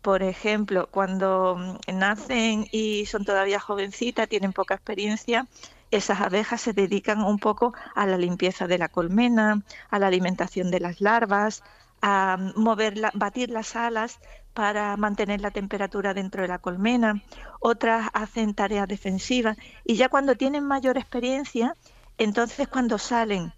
por 0.09 0.23
ejemplo, 0.23 0.87
cuando 0.89 1.55
mm, 1.55 1.95
nacen 1.99 2.65
y 2.71 3.05
son 3.05 3.25
todavía 3.25 3.59
jovencitas, 3.59 4.27
tienen 4.27 4.53
poca 4.53 4.73
experiencia, 4.73 5.45
esas 5.91 6.19
abejas 6.19 6.61
se 6.61 6.73
dedican 6.73 7.23
un 7.23 7.37
poco 7.37 7.75
a 7.93 8.07
la 8.07 8.17
limpieza 8.17 8.65
de 8.65 8.79
la 8.79 8.89
colmena, 8.89 9.61
a 9.91 9.99
la 9.99 10.07
alimentación 10.07 10.71
de 10.71 10.79
las 10.79 10.99
larvas, 10.99 11.61
a 12.01 12.37
mm, 12.39 12.59
mover 12.59 12.95
batir 13.13 13.51
las 13.51 13.75
alas 13.75 14.19
para 14.55 14.97
mantener 14.97 15.41
la 15.41 15.51
temperatura 15.51 16.15
dentro 16.15 16.41
de 16.41 16.47
la 16.47 16.57
colmena, 16.57 17.21
otras 17.59 18.09
hacen 18.13 18.55
tareas 18.55 18.87
defensivas 18.87 19.57
y 19.85 19.95
ya 19.95 20.09
cuando 20.09 20.33
tienen 20.33 20.63
mayor 20.63 20.97
experiencia, 20.97 21.75
entonces 22.17 22.67
cuando 22.67 22.97
salen 22.97 23.53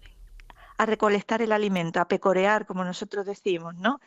a 0.76 0.84
recolectar 0.84 1.40
el 1.40 1.52
alimento, 1.52 1.98
a 1.98 2.08
pecorear, 2.08 2.66
como 2.66 2.84
nosotros 2.84 3.24
decimos, 3.24 3.74
¿no? 3.76 4.00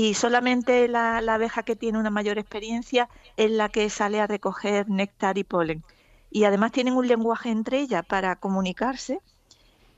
Y 0.00 0.14
solamente 0.14 0.88
la, 0.88 1.18
abeja 1.18 1.62
que 1.62 1.76
tiene 1.76 1.98
una 1.98 2.08
mayor 2.08 2.38
experiencia 2.38 3.10
es 3.36 3.50
la 3.50 3.68
que 3.68 3.90
sale 3.90 4.18
a 4.18 4.26
recoger 4.26 4.88
néctar 4.88 5.36
y 5.36 5.44
polen. 5.44 5.84
Y 6.30 6.44
además 6.44 6.72
tienen 6.72 6.96
un 6.96 7.06
lenguaje 7.06 7.50
entre 7.50 7.80
ellas 7.80 8.06
para 8.06 8.36
comunicarse 8.36 9.20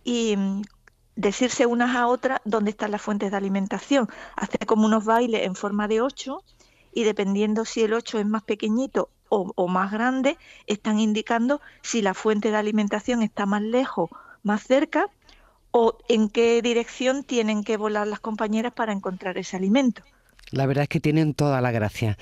y 0.03 0.37
mm, 0.37 0.62
decirse 1.15 1.67
unas 1.67 1.95
a 1.95 2.09
otras 2.09 2.41
dónde 2.45 2.73
están 2.73 2.91
las 2.91 3.01
fuentes 3.01 3.31
de 3.31 3.37
alimentación. 3.37 4.09
Hace 4.35 4.59
como 4.67 4.87
unos 4.87 5.05
bailes 5.05 5.47
en 5.47 5.55
forma 5.55 5.87
de 5.87 6.01
ocho 6.01 6.43
y 6.93 7.05
dependiendo 7.05 7.65
si 7.65 7.83
el 7.83 7.93
ocho 7.93 8.19
es 8.19 8.27
más 8.27 8.43
pequeñito 8.43 9.09
o 9.29 9.69
más 9.69 9.93
grande, 9.93 10.37
están 10.67 10.99
indicando 10.99 11.61
si 11.81 12.03
la 12.03 12.12
fuente 12.12 12.51
de 12.51 12.57
alimentación 12.57 13.23
está 13.23 13.47
más 13.47 13.62
lejos, 13.62 14.11
más 14.43 14.65
cerca 14.65 15.07
o 15.73 15.99
en 16.09 16.29
qué 16.29 16.63
dirección 16.63 17.25
tienen 17.25 17.65
que 17.65 17.77
volar 17.77 18.07
las 18.07 18.21
compañeras 18.21 18.73
para 18.73 18.93
encontrar 18.93 19.37
ese 19.39 19.57
alimento. 19.57 20.03
La 20.51 20.67
verdad 20.67 20.83
es 20.83 20.89
que 20.89 21.01
tienen 21.01 21.35
toda 21.35 21.61
la 21.61 21.73
gracia 21.73 22.19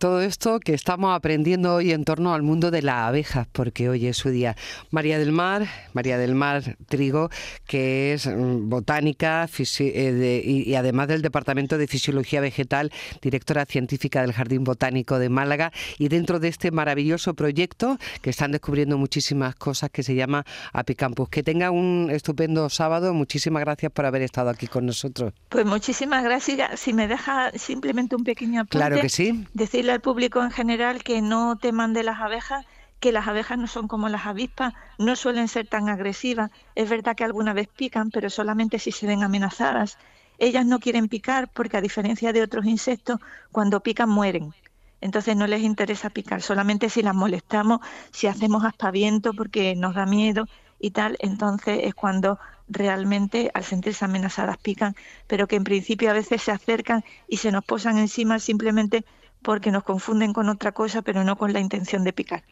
todo 0.00 0.22
esto 0.22 0.60
que 0.60 0.72
estamos 0.72 1.14
aprendiendo 1.14 1.74
hoy 1.74 1.92
en 1.92 2.04
torno 2.04 2.32
al 2.32 2.40
mundo 2.42 2.70
de 2.70 2.80
las 2.80 3.08
abejas, 3.08 3.46
porque 3.52 3.90
hoy 3.90 4.06
es 4.06 4.16
su 4.16 4.30
día. 4.30 4.56
María 4.90 5.18
del 5.18 5.30
Mar, 5.30 5.66
María 5.92 6.16
del 6.16 6.34
Mar 6.34 6.78
Trigo, 6.88 7.28
que 7.66 8.14
es 8.14 8.26
mm, 8.26 8.70
botánica 8.70 9.46
eh, 9.78 10.42
y, 10.42 10.74
además 10.74 11.08
del 11.08 11.20
Departamento 11.20 11.76
de 11.76 11.86
Fisiología 11.86 12.40
Vegetal, 12.40 12.90
directora 13.20 13.66
científica 13.66 14.22
del 14.22 14.32
Jardín 14.32 14.64
Botánico 14.64 15.18
de 15.18 15.28
Málaga, 15.28 15.70
y 15.98 16.08
dentro 16.08 16.40
de 16.40 16.48
este 16.48 16.70
maravilloso 16.70 17.34
proyecto 17.34 17.98
que 18.22 18.30
están 18.30 18.52
descubriendo 18.52 18.96
muchísimas 18.96 19.54
cosas 19.54 19.90
que 19.90 20.02
se 20.02 20.14
llama 20.14 20.46
Apicampus. 20.72 21.28
Que 21.28 21.42
tenga 21.42 21.70
un 21.70 22.08
estupendo 22.10 22.70
sábado. 22.70 23.12
Muchísimas 23.12 23.60
gracias 23.60 23.92
por 23.92 24.06
haber 24.06 24.22
estado 24.22 24.48
aquí 24.48 24.66
con 24.66 24.86
nosotros. 24.86 25.34
Pues 25.50 25.66
muchísimas 25.66 26.24
gracias. 26.24 26.80
Si 26.80 26.94
me 26.94 27.06
deja 27.06 27.52
simplemente 27.58 28.16
un 28.16 28.24
pequeño 28.24 28.62
apunte. 28.62 28.78
Claro 28.78 28.98
que 28.98 29.10
sí. 29.10 29.44
Decirle 29.52 29.89
al 29.90 30.00
público 30.00 30.42
en 30.42 30.50
general 30.50 31.02
que 31.02 31.22
no 31.22 31.56
teman 31.56 31.92
de 31.92 32.02
las 32.02 32.20
abejas, 32.20 32.66
que 33.00 33.12
las 33.12 33.28
abejas 33.28 33.58
no 33.58 33.66
son 33.66 33.88
como 33.88 34.08
las 34.08 34.26
avispas, 34.26 34.74
no 34.98 35.16
suelen 35.16 35.48
ser 35.48 35.66
tan 35.66 35.88
agresivas. 35.88 36.50
Es 36.74 36.88
verdad 36.88 37.16
que 37.16 37.24
alguna 37.24 37.52
vez 37.52 37.68
pican, 37.68 38.10
pero 38.10 38.30
solamente 38.30 38.78
si 38.78 38.92
se 38.92 39.06
ven 39.06 39.22
amenazadas. 39.22 39.98
Ellas 40.38 40.66
no 40.66 40.78
quieren 40.78 41.08
picar 41.08 41.48
porque 41.52 41.76
a 41.76 41.80
diferencia 41.80 42.32
de 42.32 42.42
otros 42.42 42.66
insectos, 42.66 43.18
cuando 43.52 43.80
pican 43.80 44.08
mueren. 44.08 44.54
Entonces 45.00 45.36
no 45.36 45.46
les 45.46 45.62
interesa 45.62 46.10
picar, 46.10 46.42
solamente 46.42 46.90
si 46.90 47.02
las 47.02 47.14
molestamos, 47.14 47.80
si 48.10 48.26
hacemos 48.26 48.64
aspaviento 48.64 49.32
porque 49.32 49.74
nos 49.74 49.94
da 49.94 50.04
miedo 50.04 50.46
y 50.78 50.90
tal, 50.90 51.16
entonces 51.20 51.80
es 51.84 51.94
cuando 51.94 52.38
realmente 52.68 53.50
al 53.54 53.64
sentirse 53.64 54.04
amenazadas 54.04 54.58
pican, 54.58 54.94
pero 55.26 55.46
que 55.46 55.56
en 55.56 55.64
principio 55.64 56.10
a 56.10 56.14
veces 56.14 56.42
se 56.42 56.52
acercan 56.52 57.04
y 57.28 57.38
se 57.38 57.50
nos 57.50 57.64
posan 57.64 57.98
encima 57.98 58.38
simplemente 58.38 59.04
porque 59.42 59.70
nos 59.70 59.84
confunden 59.84 60.32
con 60.32 60.48
otra 60.48 60.72
cosa, 60.72 61.02
pero 61.02 61.24
no 61.24 61.36
con 61.36 61.52
la 61.52 61.60
intención 61.60 62.04
de 62.04 62.12
picar. 62.12 62.44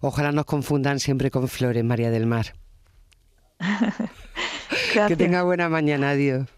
Ojalá 0.00 0.32
nos 0.32 0.44
confundan 0.44 1.00
siempre 1.00 1.30
con 1.30 1.48
flores, 1.48 1.84
María 1.84 2.10
del 2.10 2.26
Mar. 2.26 2.54
que 5.08 5.16
tenga 5.16 5.42
buena 5.42 5.68
mañana, 5.68 6.10
adiós. 6.10 6.48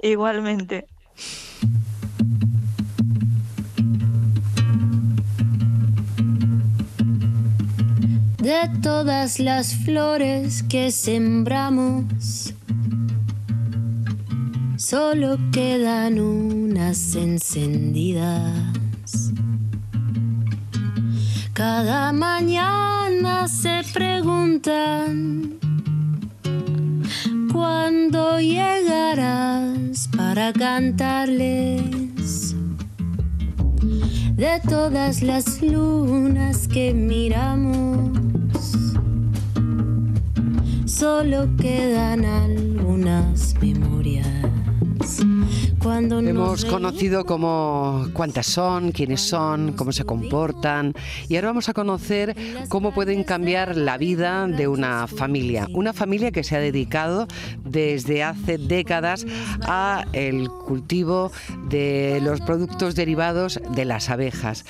Igualmente. 0.00 0.86
De 8.38 8.70
todas 8.82 9.40
las 9.40 9.74
flores 9.74 10.62
que 10.62 10.90
sembramos, 10.90 12.54
solo 14.76 15.36
quedan 15.52 16.20
unas 16.20 17.14
encendidas. 17.14 18.78
Cada 21.58 22.12
mañana 22.12 23.48
se 23.48 23.82
preguntan 23.92 25.58
cuándo 27.52 28.38
llegarás 28.38 30.08
para 30.16 30.52
cantarles 30.52 32.54
de 34.36 34.60
todas 34.68 35.20
las 35.20 35.60
lunas 35.60 36.68
que 36.68 36.94
miramos. 36.94 38.12
Solo 40.86 41.48
quedan 41.56 42.24
algunas 42.24 43.56
memorias. 43.60 44.57
Hemos 45.80 46.64
conocido 46.64 47.24
cómo, 47.24 48.08
cuántas 48.12 48.46
son, 48.46 48.90
quiénes 48.90 49.20
son, 49.20 49.72
cómo 49.72 49.92
se 49.92 50.04
comportan 50.04 50.92
y 51.28 51.36
ahora 51.36 51.48
vamos 51.48 51.68
a 51.68 51.74
conocer 51.74 52.36
cómo 52.68 52.92
pueden 52.92 53.22
cambiar 53.22 53.76
la 53.76 53.96
vida 53.96 54.46
de 54.48 54.66
una 54.66 55.06
familia. 55.06 55.68
Una 55.72 55.92
familia 55.92 56.32
que 56.32 56.42
se 56.42 56.56
ha 56.56 56.60
dedicado 56.60 57.28
desde 57.64 58.24
hace 58.24 58.58
décadas 58.58 59.24
a 59.62 60.04
el 60.12 60.48
cultivo 60.48 61.30
de 61.68 62.20
los 62.22 62.40
productos 62.40 62.94
derivados 62.94 63.60
de 63.70 63.84
las 63.84 64.10
abejas. 64.10 64.64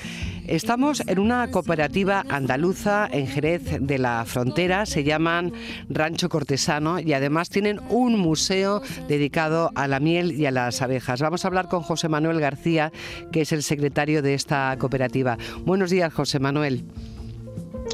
Estamos 0.49 1.03
en 1.05 1.19
una 1.19 1.51
cooperativa 1.51 2.25
andaluza 2.27 3.07
en 3.11 3.27
Jerez 3.27 3.77
de 3.79 3.99
la 3.99 4.25
Frontera, 4.25 4.87
se 4.87 5.03
llaman 5.03 5.53
Rancho 5.89 6.27
Cortesano 6.27 6.99
y 6.99 7.13
además 7.13 7.49
tienen 7.49 7.79
un 7.89 8.17
museo 8.17 8.81
dedicado 9.07 9.69
a 9.75 9.87
la 9.87 9.99
miel 9.99 10.31
y 10.31 10.47
a 10.47 10.51
las 10.51 10.81
abejas. 10.81 11.21
Vamos 11.21 11.45
a 11.45 11.49
hablar 11.49 11.67
con 11.67 11.83
José 11.83 12.09
Manuel 12.09 12.39
García, 12.39 12.91
que 13.31 13.41
es 13.41 13.51
el 13.51 13.61
secretario 13.61 14.23
de 14.23 14.33
esta 14.33 14.75
cooperativa. 14.79 15.37
Buenos 15.65 15.91
días, 15.91 16.11
José 16.11 16.39
Manuel. 16.39 16.83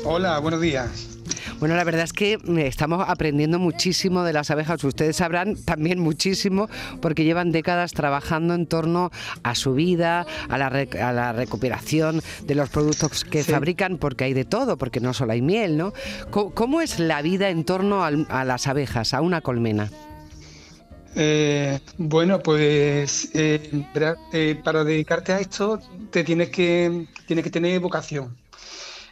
Hola, 0.06 0.40
buenos 0.40 0.62
días. 0.62 1.15
Bueno, 1.60 1.76
la 1.76 1.84
verdad 1.84 2.04
es 2.04 2.14
que 2.14 2.38
mm, 2.38 2.60
estamos 2.60 3.04
aprendiendo 3.08 3.60
muchísimo 3.60 4.24
de 4.24 4.34
las 4.34 4.52
abejas. 4.52 4.84
Ustedes 4.84 5.16
sabrán 5.16 5.56
también 5.56 6.00
muchísimo 6.00 6.70
porque 7.02 7.24
llevan 7.24 7.52
décadas 7.52 7.94
trabajando 7.94 8.54
en 8.54 8.68
torno 8.68 9.12
a 9.44 9.56
su 9.56 9.74
vida, 9.74 10.26
a 10.50 10.58
la, 10.58 11.34
recuperación 11.34 12.22
de 12.44 12.56
los 12.56 12.70
productos 12.70 13.24
que 13.24 13.44
fabrican, 13.44 13.98
porque 13.98 14.26
hay 14.26 14.34
de 14.34 14.46
todo, 14.46 14.78
porque 14.78 15.00
no 15.00 15.14
solo 15.14 15.32
hay 15.32 15.42
miel, 15.42 15.78
¿no? 15.78 15.94
¿Cómo, 16.30 16.82
es 16.82 17.00
la 17.00 17.22
vida 17.22 17.50
en 17.50 17.64
torno 17.64 18.04
a 18.04 18.44
las 18.44 18.68
abejas, 18.68 19.14
a 19.14 19.22
una 19.22 19.42
colmena? 19.42 19.90
Eh, 21.16 21.80
bueno, 21.98 22.40
pues 22.44 23.30
eh, 23.34 23.86
eh, 24.34 24.62
para 24.62 24.84
dedicarte 24.84 25.32
a 25.32 25.40
esto 25.40 25.80
te 26.12 26.26
tienes 26.26 26.50
que, 26.50 27.08
tienes 27.26 27.44
que 27.44 27.50
tener 27.50 27.80
vocación. 27.80 28.36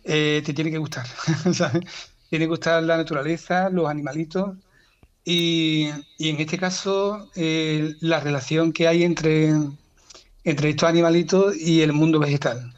te 0.04 0.42
tiene 0.42 0.70
que 0.70 0.78
gustar. 0.78 1.08
¿sabes? 1.54 1.86
Tiene 2.34 2.46
que 2.46 2.50
gustar 2.50 2.82
la 2.82 2.98
naturaleza, 2.98 3.70
los 3.70 3.88
animalitos 3.88 4.58
y, 5.24 5.84
en 6.18 6.40
este 6.40 6.58
caso 6.58 7.30
eh, 7.36 7.94
la 8.00 8.22
relación 8.22 8.74
que 8.74 8.88
hay 8.88 9.04
entre, 9.04 9.54
entre 10.44 10.70
estos 10.72 10.90
animalitos 10.90 11.56
y 11.56 11.82
el 11.84 11.94
mundo 11.94 12.18
vegetal. 12.18 12.74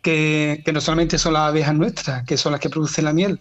Que, 0.00 0.62
no 0.72 0.80
solamente 0.80 1.18
son 1.18 1.32
las 1.32 1.48
abejas 1.48 1.74
nuestras, 1.74 2.24
que 2.24 2.36
son 2.36 2.52
las 2.52 2.60
que 2.60 2.70
producen 2.70 3.06
la 3.06 3.12
miel, 3.12 3.40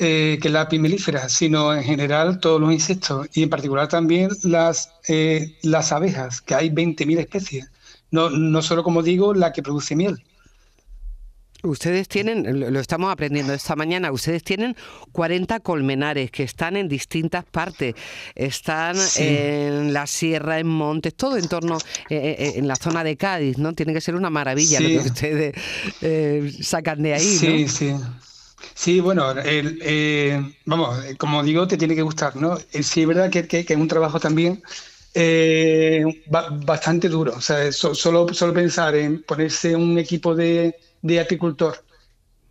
eh, 0.00 0.40
que 0.42 0.48
es 0.48 0.52
la 0.52 0.62
apimelífera, 0.62 1.28
sino 1.28 1.72
en 1.72 1.84
general 1.84 2.40
todos 2.40 2.60
los 2.60 2.72
insectos 2.72 3.28
y 3.34 3.44
en 3.44 3.48
particular 3.48 3.86
también 3.86 4.30
las, 4.42 4.92
eh, 5.06 5.56
las 5.62 5.92
abejas, 5.92 6.40
que 6.40 6.56
hay 6.56 6.68
20.000 6.68 7.20
especies. 7.20 7.70
No, 8.10 8.28
no 8.28 8.60
solo, 8.60 8.82
como 8.82 9.04
digo, 9.04 9.34
la 9.34 9.52
que 9.52 9.62
produce 9.62 9.94
miel. 9.94 10.20
Ustedes 11.64 12.08
tienen, 12.08 12.72
lo 12.72 12.80
estamos 12.80 13.12
aprendiendo 13.12 13.54
esta 13.54 13.76
mañana, 13.76 14.10
ustedes 14.10 14.42
tienen 14.42 14.76
40 15.12 15.60
colmenares 15.60 16.32
que 16.32 16.42
están 16.42 16.76
en 16.76 16.88
distintas 16.88 17.44
partes. 17.44 17.94
Están 18.34 18.96
en 19.16 19.92
la 19.92 20.08
sierra, 20.08 20.58
en 20.58 20.66
montes, 20.66 21.14
todo 21.14 21.36
en 21.36 21.46
torno, 21.46 21.78
eh, 22.10 22.16
eh, 22.16 22.36
eh, 22.38 22.52
en 22.56 22.66
la 22.66 22.74
zona 22.74 23.04
de 23.04 23.16
Cádiz, 23.16 23.58
¿no? 23.58 23.74
Tiene 23.74 23.94
que 23.94 24.00
ser 24.00 24.16
una 24.16 24.28
maravilla 24.28 24.80
lo 24.80 24.88
que 24.88 24.98
ustedes 24.98 26.66
sacan 26.66 27.00
de 27.00 27.14
ahí, 27.14 27.24
sí, 27.24 27.68
Sí, 27.68 27.96
sí. 28.74 29.00
bueno, 29.00 29.32
vamos, 30.64 30.98
como 31.16 31.44
digo, 31.44 31.68
te 31.68 31.76
tiene 31.76 31.94
que 31.94 32.02
gustar, 32.02 32.34
¿no? 32.34 32.58
Sí, 32.58 33.02
es 33.02 33.06
verdad 33.06 33.30
que, 33.30 33.46
que, 33.46 33.60
es 33.60 33.76
un 33.76 33.86
trabajo 33.86 34.18
también 34.18 34.60
bastante 36.64 37.08
duro. 37.08 37.34
O 37.36 37.40
sea, 37.40 37.70
solo, 37.70 38.34
solo 38.34 38.52
pensar 38.52 38.96
en 38.96 39.22
ponerse 39.22 39.76
un 39.76 39.96
equipo 39.98 40.34
de 40.34 40.74
de 41.02 41.20
apicultor 41.20 41.84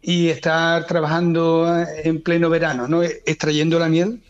y 0.02 0.30
estar 0.30 0.86
trabajando 0.88 1.68
en 2.04 2.22
pleno 2.22 2.50
verano, 2.50 2.88
¿no? 2.88 3.04
extrayendo 3.04 3.80
la 3.80 3.90
miel, 3.90 4.22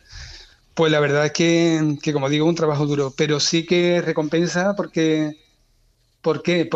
pues 0.73 0.91
la 0.91 0.99
verdad 0.99 1.25
es 1.25 1.31
que, 1.33 2.11
como 2.13 2.29
digo, 2.29 2.45
un 2.45 2.55
trabajo 2.55 2.85
duro, 2.85 3.13
pero 3.15 3.39
sí 3.39 3.65
que 3.65 4.01
recompensa 4.01 4.75
porque. 4.75 5.37
Porque 6.21 6.69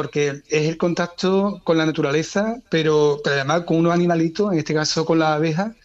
es 0.47 0.69
el 0.69 0.77
contacto 0.77 1.61
con 1.63 1.77
la 1.77 1.85
naturaleza, 1.85 2.61
pero, 2.69 3.21
además 3.25 3.61
con 3.61 3.77
unos 3.77 3.93
animalitos, 3.93 4.51
en 4.51 4.57
este 4.57 4.73
caso 4.73 5.05
con 5.05 5.19
las 5.19 5.35
abejas, 5.35 5.75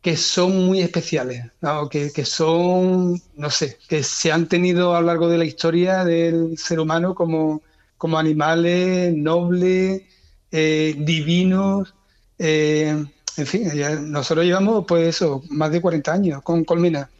que 0.00 0.16
son 0.16 0.64
muy 0.64 0.80
especiales, 0.80 1.50
que, 1.90 2.12
que, 2.12 2.24
son, 2.24 3.20
no 3.34 3.50
sé, 3.50 3.78
que 3.88 4.02
se 4.02 4.32
han 4.32 4.48
tenido 4.48 4.94
a 4.96 5.00
lo 5.00 5.08
largo 5.08 5.28
de 5.28 5.36
la 5.36 5.44
historia 5.44 6.04
del 6.04 6.56
ser 6.56 6.80
humano 6.80 7.14
como, 7.14 7.60
como 7.98 8.18
animales 8.18 9.14
nobles, 9.14 10.02
eh, 10.58 10.94
divinos. 10.96 11.94
Eh, 12.38 13.04
en 13.36 13.46
fin, 13.46 13.70
nosotros 14.10 14.46
llevamos 14.46 14.86
pues 14.88 15.06
eso, 15.16 15.42
más 15.50 15.70
de 15.70 15.82
40 15.82 16.10
años 16.10 16.42
con 16.42 16.64
Colmena. 16.64 17.10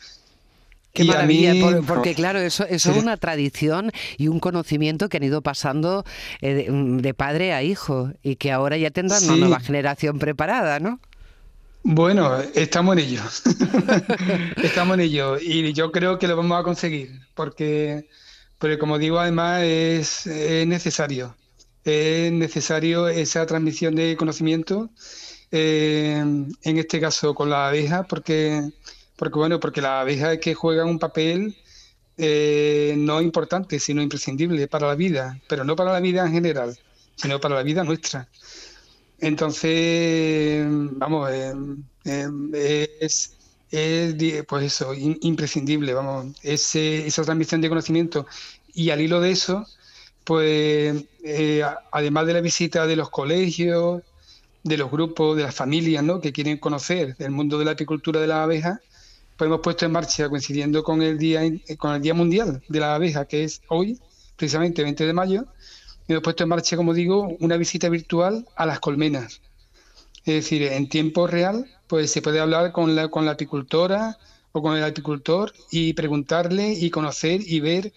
Qué 0.95 1.05
maravilla, 1.05 1.53
porque 1.87 2.15
claro, 2.15 2.39
eso, 2.39 2.65
es 2.65 2.87
una 2.87 3.19
tradición 3.19 3.93
y 4.17 4.29
un 4.29 4.41
conocimiento 4.41 5.11
que 5.11 5.19
han 5.19 5.25
ido 5.25 5.43
pasando 5.43 6.07
eh, 6.41 6.71
de, 6.71 7.15
padre 7.15 7.53
a 7.53 7.63
hijo 7.63 8.13
y 8.23 8.37
que 8.37 8.51
ahora 8.51 8.79
ya 8.79 8.91
tendrán 8.91 9.23
una 9.25 9.37
nueva 9.37 9.61
generación 9.61 10.19
preparada, 10.19 10.81
¿no? 10.81 10.99
Bueno, 11.83 12.39
estamos 12.55 12.97
en 12.97 13.05
ello. 13.05 13.23
estamos 14.63 14.95
en 14.95 15.01
ello 15.01 15.39
y 15.39 15.75
yo 15.75 15.93
creo 15.93 16.19
que 16.19 16.29
lo 16.29 16.37
vamos 16.39 16.59
a 16.59 16.63
conseguir 16.63 17.11
porque, 17.35 18.09
porque 18.59 18.79
como 18.79 18.97
digo, 18.97 19.19
además 19.19 19.63
es 19.65 20.27
necesario 20.67 21.37
es 21.87 22.33
necesario 22.33 23.09
esa 23.09 23.47
transmisión 23.47 23.95
de 23.95 24.17
conocimiento, 24.17 24.91
eh, 25.53 26.17
en 26.19 26.79
este 26.79 27.01
caso 27.01 27.35
con 27.35 27.49
la 27.49 27.69
abeja, 27.69 28.03
porque, 28.09 28.73
porque, 29.17 29.39
bueno, 29.39 29.61
porque 29.61 29.81
la 29.81 30.01
abeja 30.01 30.33
es 30.33 30.41
que 30.41 30.55
juega 30.55 30.85
un 30.85 30.99
papel 30.99 31.57
eh, 32.19 32.95
no 32.99 33.21
importante, 33.23 33.79
sino 33.79 34.03
imprescindible 34.03 34.67
para 34.69 34.89
la 34.89 34.97
vida, 34.97 35.41
pero 35.49 35.65
no 35.65 35.77
para 35.77 35.93
la 35.93 36.01
vida 36.01 36.27
en 36.27 36.33
general, 36.33 36.77
sino 37.15 37.41
para 37.41 37.55
la 37.55 37.63
vida 37.63 37.85
nuestra. 37.85 38.29
Entonces, 39.21 40.67
vamos, 40.69 41.31
eh, 41.33 41.55
es, 43.01 43.37
pues 44.49 44.65
eso, 44.65 44.93
imprescindible, 44.95 45.95
vamos, 45.95 46.35
esa 46.43 47.23
transmisión 47.23 47.61
de 47.61 47.69
conocimiento. 47.69 48.27
Y 48.75 48.91
al 48.91 49.01
hilo 49.01 49.21
de 49.21 49.31
eso, 49.31 49.67
pues 50.27 51.05
eh, 51.23 51.63
además 51.93 52.27
de 52.27 52.33
la 52.33 52.41
visita 52.41 52.85
de 52.85 52.97
los 52.97 53.11
colegios, 53.11 54.03
de 54.65 54.77
los 54.77 54.91
grupos, 54.91 55.37
de 55.37 55.45
las 55.45 55.55
familias 55.55 56.03
¿no? 56.03 56.21
que 56.21 56.33
quieren 56.33 56.59
conocer 56.59 57.15
el 57.21 57.31
mundo 57.31 57.61
de 57.61 57.65
la 57.65 57.71
apicultura 57.71 58.21
de 58.21 58.27
la 58.27 58.43
abeja, 58.43 58.81
pues 59.37 59.47
hemos 59.47 59.61
puesto 59.61 59.87
en 59.87 59.93
marcha, 59.93 60.29
coincidiendo 60.29 60.83
con 60.83 61.01
el 61.01 61.17
Día, 61.17 61.43
con 61.79 61.95
el 61.95 62.03
día 62.03 62.13
Mundial 62.13 62.61
de 62.69 62.81
la 62.81 62.97
Abeja, 62.97 63.27
que 63.27 63.45
es 63.45 63.63
hoy, 63.69 64.01
precisamente 64.35 64.83
20 64.83 65.07
de 65.07 65.13
mayo, 65.13 65.47
hemos 66.09 66.25
puesto 66.25 66.43
en 66.43 66.49
marcha, 66.49 66.77
como 66.77 66.93
digo, 66.93 67.37
una 67.39 67.57
visita 67.57 67.89
virtual 67.89 68.49
a 68.57 68.67
las 68.67 68.81
colmenas. 68.81 69.41
Es 70.25 70.35
decir, 70.35 70.65
en 70.65 70.89
tiempo 70.89 71.29
real, 71.29 71.71
pues 71.87 72.11
se 72.11 72.21
puede 72.21 72.41
hablar 72.41 72.73
con 72.73 72.97
la, 72.97 73.09
con 73.09 73.27
la 73.27 73.33
apicultora 73.33 74.19
o 74.51 74.61
con 74.61 74.77
el 74.77 74.83
apicultor 74.83 75.53
y 75.71 75.93
preguntarle 75.93 76.73
y 76.73 76.91
conocer 76.91 77.43
y 77.47 77.61
ver 77.61 77.93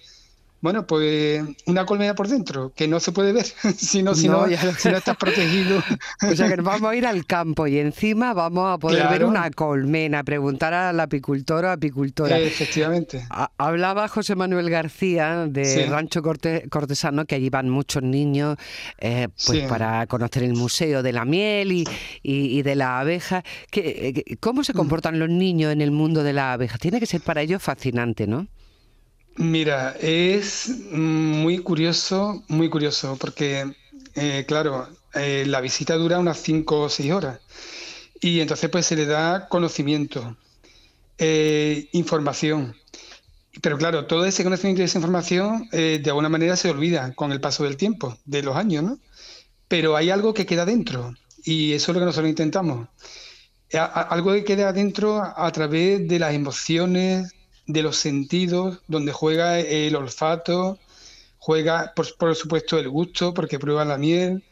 bueno, 0.61 0.85
pues 0.85 1.43
una 1.65 1.85
colmena 1.85 2.15
por 2.15 2.27
dentro, 2.27 2.73
que 2.75 2.87
no 2.87 2.99
se 2.99 3.11
puede 3.11 3.31
ver, 3.31 3.45
si 3.77 4.03
no, 4.03 4.13
si 4.13 4.27
no, 4.27 4.45
si 4.77 4.89
no 4.89 4.97
estás 4.97 5.17
protegido. 5.17 5.81
O 6.21 6.35
sea 6.35 6.49
que 6.49 6.57
nos 6.57 6.65
vamos 6.65 6.91
a 6.91 6.95
ir 6.95 7.05
al 7.05 7.25
campo 7.25 7.65
y 7.67 7.79
encima 7.79 8.33
vamos 8.33 8.73
a 8.73 8.77
poder 8.77 9.07
ver 9.09 9.23
una 9.25 9.49
colmena, 9.51 10.23
preguntar 10.23 10.73
al 10.73 10.99
apicultor 10.99 11.65
o 11.65 11.71
apicultora. 11.71 12.37
Efectivamente. 12.37 13.25
hablaba 13.57 14.07
José 14.07 14.35
Manuel 14.35 14.69
García 14.69 15.45
de 15.47 15.87
Rancho 15.87 16.21
Cortesano, 16.21 17.25
que 17.25 17.35
allí 17.35 17.49
van 17.49 17.69
muchos 17.69 18.03
niños 18.03 18.57
eh, 18.97 19.27
pues 19.45 19.63
para 19.67 20.05
conocer 20.07 20.43
el 20.43 20.53
Museo 20.53 21.01
de 21.03 21.13
la 21.13 21.25
Miel 21.25 21.71
y, 21.71 21.85
y, 22.21 22.61
de 22.61 22.75
la 22.75 22.99
abeja. 22.99 23.43
Eh, 23.71 24.35
¿Cómo 24.39 24.63
se 24.63 24.73
mm. 24.73 24.75
comportan 24.75 25.19
los 25.19 25.29
niños 25.29 25.71
en 25.71 25.81
el 25.81 25.91
mundo 25.91 26.23
de 26.23 26.33
la 26.33 26.53
abeja? 26.53 26.77
Tiene 26.77 26.99
que 26.99 27.05
ser 27.05 27.21
para 27.21 27.41
ellos 27.41 27.61
fascinante, 27.61 28.27
¿no? 28.27 28.47
Mira, 29.39 29.95
es 30.01 30.67
muy 30.91 31.59
curioso, 31.59 32.43
muy 32.49 32.69
curioso, 32.69 33.15
porque, 33.17 33.73
eh, 34.15 34.43
claro, 34.45 34.89
eh, 35.13 35.45
la 35.47 35.61
visita 35.61 35.95
dura 35.95 36.19
unas 36.19 36.39
5 36.41 36.81
o 36.81 36.89
6 36.89 37.13
horas 37.13 37.39
y 38.21 38.41
entonces 38.41 38.69
pues 38.69 38.85
se 38.85 38.97
le 38.97 39.05
da 39.05 39.47
conocimiento, 39.47 40.35
eh, 41.17 41.87
información. 41.93 42.75
Pero 43.61 43.77
claro, 43.77 44.07
todo 44.07 44.25
ese 44.25 44.43
conocimiento 44.43 44.81
y 44.81 44.85
esa 44.85 44.99
información 44.99 45.69
de 45.71 46.03
alguna 46.07 46.29
manera 46.29 46.57
se 46.57 46.69
olvida 46.69 47.13
con 47.15 47.31
el 47.31 47.41
paso 47.41 47.63
del 47.63 47.77
tiempo, 47.77 48.17
de 48.25 48.43
los 48.43 48.57
años, 48.57 48.83
¿no? 48.83 48.99
Pero 49.69 49.95
hay 49.95 50.09
algo 50.11 50.33
que 50.33 50.45
queda 50.45 50.65
dentro 50.65 51.13
y 51.45 51.73
eso 51.73 51.91
es 51.91 51.95
lo 51.95 52.01
que 52.01 52.05
nosotros 52.07 52.29
intentamos. 52.29 52.89
algo 53.73 54.33
que 54.33 54.43
queda 54.43 54.73
dentro 54.73 55.21
a 55.23 55.51
través 55.51 56.07
de 56.07 56.19
las 56.19 56.33
emociones, 56.33 57.33
de 57.69 57.83
los 57.83 57.97
sentidos, 57.97 58.79
donde 58.87 59.11
juega 59.13 59.59
el 59.59 59.95
olfato, 59.95 60.79
juega 61.37 61.93
por, 61.95 62.35
supuesto 62.35 62.79
el 62.79 62.89
gusto, 62.89 63.31
porque 63.35 63.59
prueba 63.59 63.85
la 63.85 63.99
miel, 63.99 64.43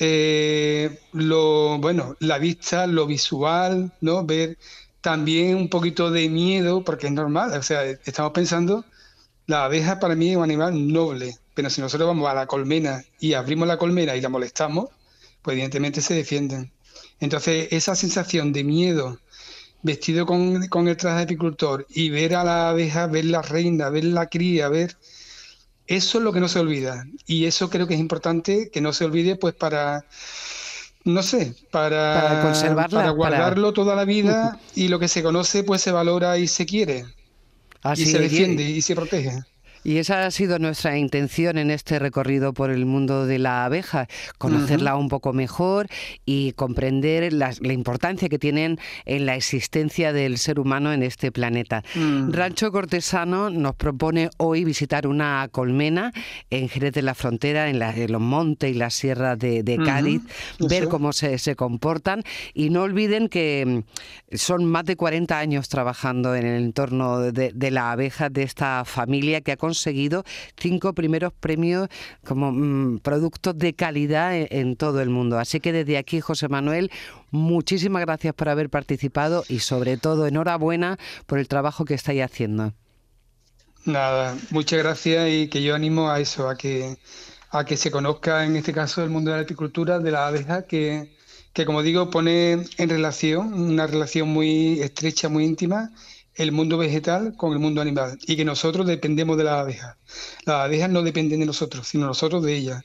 eh, 0.00 0.98
lo, 1.12 1.78
bueno, 1.78 2.16
la 2.18 2.38
vista, 2.38 2.88
lo 2.88 3.06
visual, 3.06 3.92
¿no? 4.00 4.26
Ver 4.26 4.58
también 5.00 5.56
un 5.56 5.68
poquito 5.68 6.10
de 6.10 6.28
miedo, 6.28 6.82
porque 6.82 7.06
es 7.06 7.12
normal, 7.12 7.52
o 7.56 7.62
sea, 7.62 7.84
estamos 7.84 8.32
pensando, 8.32 8.84
la 9.46 9.64
abeja 9.66 10.00
para 10.00 10.16
mí 10.16 10.32
es 10.32 10.36
un 10.36 10.42
animal 10.42 10.92
noble, 10.92 11.38
pero 11.54 11.70
si 11.70 11.80
nosotros 11.80 12.08
vamos 12.08 12.28
a 12.28 12.34
la 12.34 12.46
colmena 12.46 13.04
y 13.20 13.34
abrimos 13.34 13.68
la 13.68 13.78
colmena 13.78 14.16
y 14.16 14.20
la 14.20 14.28
molestamos, 14.28 14.88
pues 15.42 15.54
evidentemente 15.54 16.00
se 16.00 16.14
defienden. 16.14 16.72
Entonces, 17.20 17.68
esa 17.70 17.94
sensación 17.94 18.52
de 18.52 18.64
miedo, 18.64 19.20
vestido 19.82 20.26
con, 20.26 20.66
con, 20.68 20.88
el 20.88 20.96
traje 20.96 21.18
de 21.18 21.22
apicultor 21.24 21.86
y 21.88 22.10
ver 22.10 22.34
a 22.34 22.44
la 22.44 22.70
abeja, 22.70 23.06
ver 23.06 23.24
la 23.26 23.42
reina, 23.42 23.90
ver 23.90 24.04
la 24.04 24.26
cría, 24.26 24.68
ver... 24.68 24.96
Eso 25.86 26.18
es 26.18 26.24
lo 26.24 26.32
que 26.32 26.38
no 26.38 26.46
se 26.46 26.60
olvida. 26.60 27.04
Y 27.26 27.46
eso 27.46 27.68
creo 27.68 27.88
que 27.88 27.94
es 27.94 28.00
importante 28.00 28.70
que 28.70 28.80
no 28.80 28.92
se 28.92 29.04
olvide 29.04 29.34
pues 29.34 29.54
para, 29.54 30.04
no 31.02 31.22
sé, 31.24 31.56
para, 31.72 32.42
conservarla, 32.42 33.00
para 33.00 33.10
guardarlo 33.10 33.72
toda 33.72 33.96
la 33.96 34.04
vida 34.04 34.60
y 34.76 34.86
lo 34.86 35.00
que 35.00 35.08
se 35.08 35.22
conoce 35.22 35.64
pues 35.64 35.80
se 35.80 35.90
valora 35.90 36.38
y 36.38 36.46
se 36.46 36.64
quiere. 36.64 37.06
y 37.96 38.06
se 38.06 38.20
defiende 38.20 38.62
y 38.62 38.82
se 38.82 38.94
protege. 38.94 39.42
Y 39.82 39.96
esa 39.96 40.26
ha 40.26 40.30
sido 40.30 40.58
nuestra 40.58 40.98
intención 40.98 41.56
en 41.56 41.70
este 41.70 41.98
recorrido 41.98 42.52
por 42.52 42.70
el 42.70 42.84
mundo 42.84 43.26
de 43.26 43.38
la 43.38 43.64
abeja, 43.64 44.08
conocerla 44.36 44.96
un 44.96 45.08
poco 45.08 45.32
mejor 45.32 45.86
y 46.26 46.52
comprender 46.52 47.32
la, 47.32 47.52
importancia 47.62 48.28
que 48.28 48.38
tienen 48.38 48.78
en 49.06 49.26
la 49.26 49.36
existencia 49.36 50.12
del 50.12 50.38
ser 50.38 50.60
humano 50.60 50.92
en 50.92 51.02
este 51.02 51.32
planeta. 51.32 51.82
Mm. 51.94 52.32
Rancho 52.32 52.70
Cortesano 52.72 53.48
nos 53.48 53.74
propone 53.74 54.30
hoy 54.36 54.64
visitar 54.64 55.06
una 55.06 55.48
colmena 55.50 56.12
en 56.50 56.68
Jerez 56.68 56.92
de 56.92 57.02
la 57.02 57.14
Frontera, 57.14 57.68
en, 57.70 57.80
los 58.12 58.20
montes 58.20 58.70
y 58.70 58.74
la 58.74 58.90
sierra 58.90 59.36
de, 59.36 59.80
Cádiz, 59.84 60.20
ver 60.58 60.88
cómo 60.88 61.12
se, 61.12 61.38
comportan 61.56 62.22
y 62.54 62.70
no 62.70 62.82
olviden 62.82 63.28
que 63.28 63.84
mm, 64.30 64.36
son 64.36 64.64
más 64.64 64.84
de 64.84 64.96
40 64.96 65.38
años 65.38 65.68
trabajando 65.68 66.34
en 66.34 66.46
el 66.46 66.62
entorno 66.62 67.32
de, 67.32 67.52
de 67.54 67.70
la 67.70 67.92
abeja 67.92 68.28
de 68.28 68.42
esta 68.42 68.84
familia 68.84 69.40
que 69.40 69.52
ha 69.52 69.56
conseguido 69.70 70.24
cinco 70.56 70.92
primeros 70.92 71.32
premios 71.32 71.88
como 72.24 72.50
mm, 72.50 72.98
productos 72.98 73.56
de 73.56 73.72
calidad 73.72 74.36
en, 74.36 74.48
en 74.50 74.76
todo 74.76 75.00
el 75.00 75.10
mundo. 75.10 75.38
Así 75.38 75.60
que 75.60 75.72
desde 75.72 75.96
aquí, 75.96 76.20
José 76.20 76.48
Manuel, 76.48 76.90
muchísimas 77.30 78.02
gracias 78.02 78.34
por 78.34 78.48
haber 78.48 78.68
participado 78.68 79.44
y 79.48 79.60
sobre 79.60 79.96
todo 79.96 80.26
enhorabuena 80.26 80.98
por 81.26 81.38
el 81.38 81.46
trabajo 81.46 81.84
que 81.84 81.94
estáis 81.94 82.22
haciendo. 82.22 82.72
Nada, 83.84 84.36
muchas 84.50 84.80
gracias 84.80 85.30
y 85.30 85.48
que 85.48 85.62
yo 85.62 85.74
animo 85.74 86.10
a 86.10 86.20
eso, 86.20 86.48
a 86.48 86.56
que 86.56 86.96
a 87.50 87.64
que 87.64 87.76
se 87.76 87.90
conozca 87.90 88.44
en 88.44 88.56
este 88.56 88.72
caso 88.72 89.02
el 89.02 89.10
mundo 89.10 89.30
de 89.30 89.38
la 89.38 89.42
apicultura, 89.42 89.98
de 89.98 90.10
la 90.12 90.28
abeja, 90.28 90.66
que, 90.66 91.16
que 91.52 91.64
como 91.66 91.82
digo 91.82 92.10
pone 92.10 92.64
en 92.78 92.88
relación, 92.88 93.52
una 93.54 93.86
relación 93.86 94.28
muy 94.28 94.80
estrecha, 94.80 95.28
muy 95.28 95.44
íntima 95.44 95.90
el 96.40 96.52
mundo 96.52 96.78
vegetal 96.78 97.34
con 97.36 97.52
el 97.52 97.58
mundo 97.58 97.80
animal 97.82 98.18
y 98.26 98.36
que 98.36 98.44
nosotros 98.44 98.86
dependemos 98.86 99.36
de 99.36 99.44
las 99.44 99.54
abejas. 99.60 99.96
Las 100.46 100.64
abejas 100.64 100.88
no 100.88 101.02
dependen 101.02 101.40
de 101.40 101.46
nosotros, 101.46 101.86
sino 101.86 102.06
nosotros 102.06 102.42
de 102.42 102.56
ellas. 102.56 102.82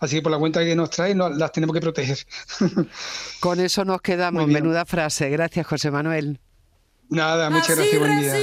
Así 0.00 0.16
que 0.16 0.22
por 0.22 0.32
la 0.32 0.38
cuenta 0.38 0.64
que 0.64 0.74
nos 0.74 0.90
traen, 0.90 1.18
las 1.18 1.52
tenemos 1.52 1.72
que 1.72 1.80
proteger. 1.80 2.18
Con 3.40 3.60
eso 3.60 3.84
nos 3.84 4.00
quedamos. 4.02 4.46
Menuda 4.48 4.84
frase. 4.84 5.30
Gracias, 5.30 5.66
José 5.66 5.90
Manuel. 5.90 6.40
Nada, 7.08 7.48
muchas 7.48 7.76
gracias. 7.76 7.98
Buen 7.98 8.20
día. 8.20 8.34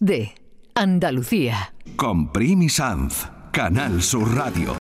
De 0.00 0.34
Andalucía. 0.74 1.72
Con 1.94 2.32
Sanz, 2.68 3.28
Canal 3.52 4.02
Sur 4.02 4.34
Radio. 4.34 4.72